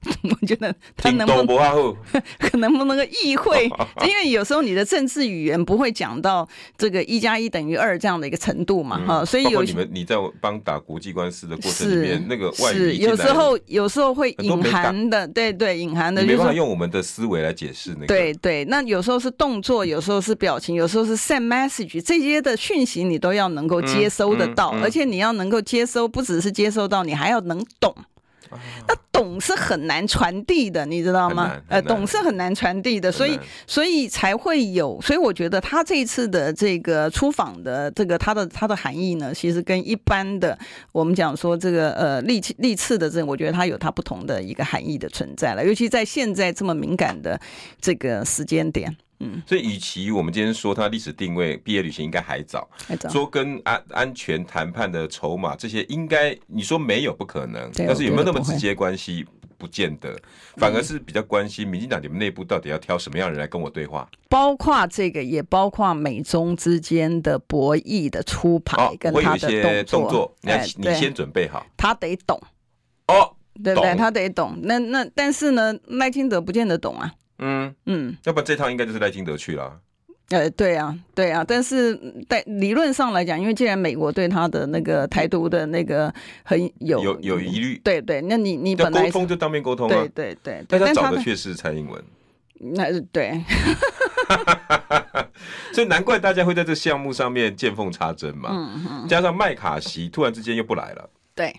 [0.40, 1.46] 我觉得他能不能
[2.38, 3.70] 可能不能够意会，
[4.06, 6.46] 因为有时候你的政治语言不会讲到
[6.76, 18.06] 这个一加一等于二这样的一个程度嘛，哈、嗯，所以有你们你在帮打国际官司的过程里面，那个外语有时候有时候会隐含的，对对，隐含的，没办法用我们的思维来解释那个。
[18.06, 27.94] 对对，那有时候是动作，有时候是表情，有时候是 send message，这些的讯息你都要能够接收得到，而且你要能够接收，不只是接收到，你还要能懂。
[28.86, 31.56] 那懂是很难传递的，你知道吗？
[31.68, 40.58] 呃，懂是很难传递的，所以所以才会有，所以我觉得他这一次的这个出访的这个他的他的含义呢，其实跟一般的
[40.92, 47.40] 我们讲说这个呃历历次的这个，我觉得它有它不同的一个含义的存在了，尤其在现在这么敏感的
[47.80, 48.96] 这个时间点。
[49.20, 53.08] 嗯，所以与其我们今天说它历史定位，毕业旅行应该还早，还早。
[53.08, 59.24] 说跟安安全谈判的筹码这些，应该你说没有不可能，但是有没有那么直接关系，
[59.56, 60.14] 不见得。
[60.56, 70.34] 反而是比较关心民进党你们内部到底要挑什么样的人来跟我对话，包括这个，也包括美中之间的博弈的出牌跟他的动作。
[70.42, 72.40] 你你先准备好，他得懂
[73.06, 73.94] 哦，对不对？
[73.94, 74.58] 他得懂。
[74.62, 77.12] 那那但是呢，赖清德不见得懂啊。
[77.38, 77.74] 嗯。
[77.86, 79.80] 嗯，要不然这趟应该就是赖清德去了。
[80.30, 81.94] 呃，对啊，对啊，但是
[82.30, 86.12] 在理论上来讲，因为既然美国对他的那个台独的那个
[86.42, 92.02] 很有有有疑虑，对对，那你你本来沟通就当面沟通啊，对对对，但他找的却是蔡英文，
[92.58, 93.38] 那是对，
[95.74, 98.48] 所以难怪大家会在这项目上面见缝插针嘛。
[98.50, 101.54] 嗯嗯，加上麦卡锡突然之间又不来了，对，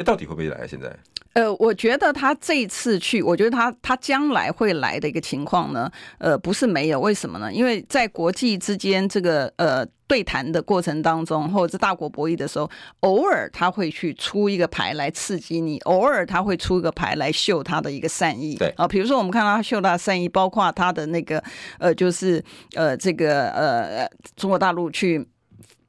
[0.00, 0.66] 哎，到底会不会来啊？
[0.66, 0.90] 现在？
[1.34, 5.88] 呃，我觉得他这一次去，我觉得他他将来会来的一个情况呢，
[6.18, 7.52] 呃，不是没有，为什么呢？
[7.52, 12.68] 因为在国际之间这个呃对谈的过程当中，或者是大国博弈的时候，
[13.00, 18.56] 偶尔他会去出一个牌来刺激你，偶尔他会出一个牌来秀他的一个善意。
[18.56, 21.40] 对啊，比如说我们看到他秀他的善意，包括他的那个
[21.78, 22.42] 呃，就是
[22.74, 25.28] 呃这个呃中国大陆去。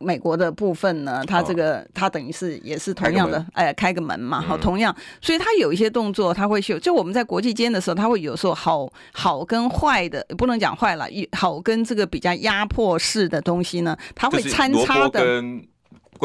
[0.02, 15.44] 美国的部分呢，它这个它等于是也是同样的，哎，开个门嘛，好，同样，所以它有一些动作它会秀，就我们在国际间的时候，它会有时候好好跟坏的，不能讲坏了，好跟这个比较压迫式的东西呢，它会参差的。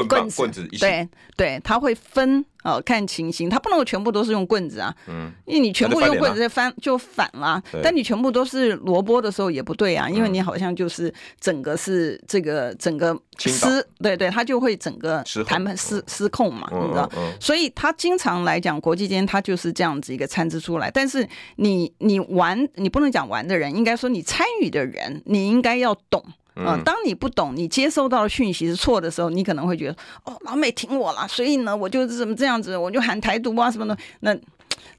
[0.05, 21.27] 棍子，棍子对对，他会分哦，看情形，他不能够全部都是用棍子啊，嗯，因为你全部用棍子就翻就反了，但你全部都是萝卜的时候也不对啊，因为你好像就是整个是这个整个失，对对，他就会整个谈判失失控嘛，你知道，所以他经常来讲国际间他就是这样子一个参差出来，但是
[21.57, 26.25] 你你玩你不能讲玩的人，应该说你参与的人，你应该要懂。
[26.57, 34.35] 嗯，当你不懂，你接收到的讯息是错的时候，你可能会觉得，哦，老美挺我了，所以呢，我就是怎么这样子，我就喊台独啊什么的，那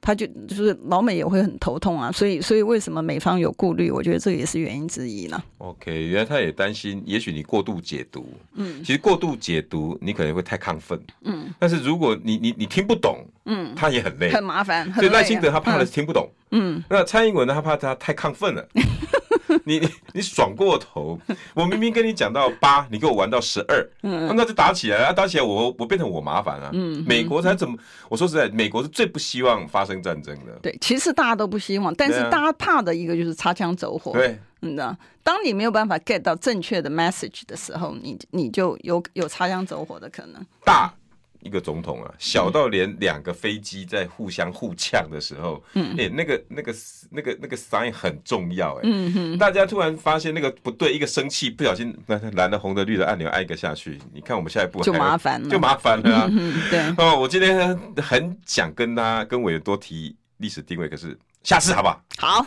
[0.00, 3.90] 他就就是老美也会很头痛啊，所以所以为什么美方有顾虑？
[3.90, 5.42] 我觉得这也是原因之一呢。
[5.58, 18.66] OK，原来他也担心，也许你过度解读，嗯，其实过度解读你可能会太亢奋，嗯，但是如果你你你听不懂，嗯，他也很累，很麻烦，所以赖清德他怕的是听不懂，嗯，那蔡英文呢，他怕他太亢奋了。
[19.64, 21.18] 你你你爽过头，
[21.54, 27.76] 我明明跟你讲到八，你给我玩到十二，嗯，那就打起来了，打起来我我变成我麻烦了，嗯，美国才怎么？
[28.10, 30.52] 我说实在，美国是最不希望发生战争的。
[30.60, 34.12] 对，其实大家都不希望，但是大家怕的一个就是擦枪走火。
[34.12, 40.44] 对，你知道，当你没有办法 get 到正确的 message 的时候，你你就有有擦枪走火的可能。
[40.64, 40.92] 大。
[41.40, 46.74] 一个总统啊，小到连两个飞机在互相互呛的时候，嗯，哎、欸，那个、那个、
[47.10, 62.02] 那个、那个 sign 很重要、欸，哎，嗯哼，大家突然发现那个不对，一个生气，不小心那蓝的、红的、绿的按钮按一个下去，你看我们下一步就麻烦了， 就麻烦了啊，嗯、对，哦，我今天很想跟大家跟委员多提历史定位，可是下次好不好？
[62.18, 62.46] 好。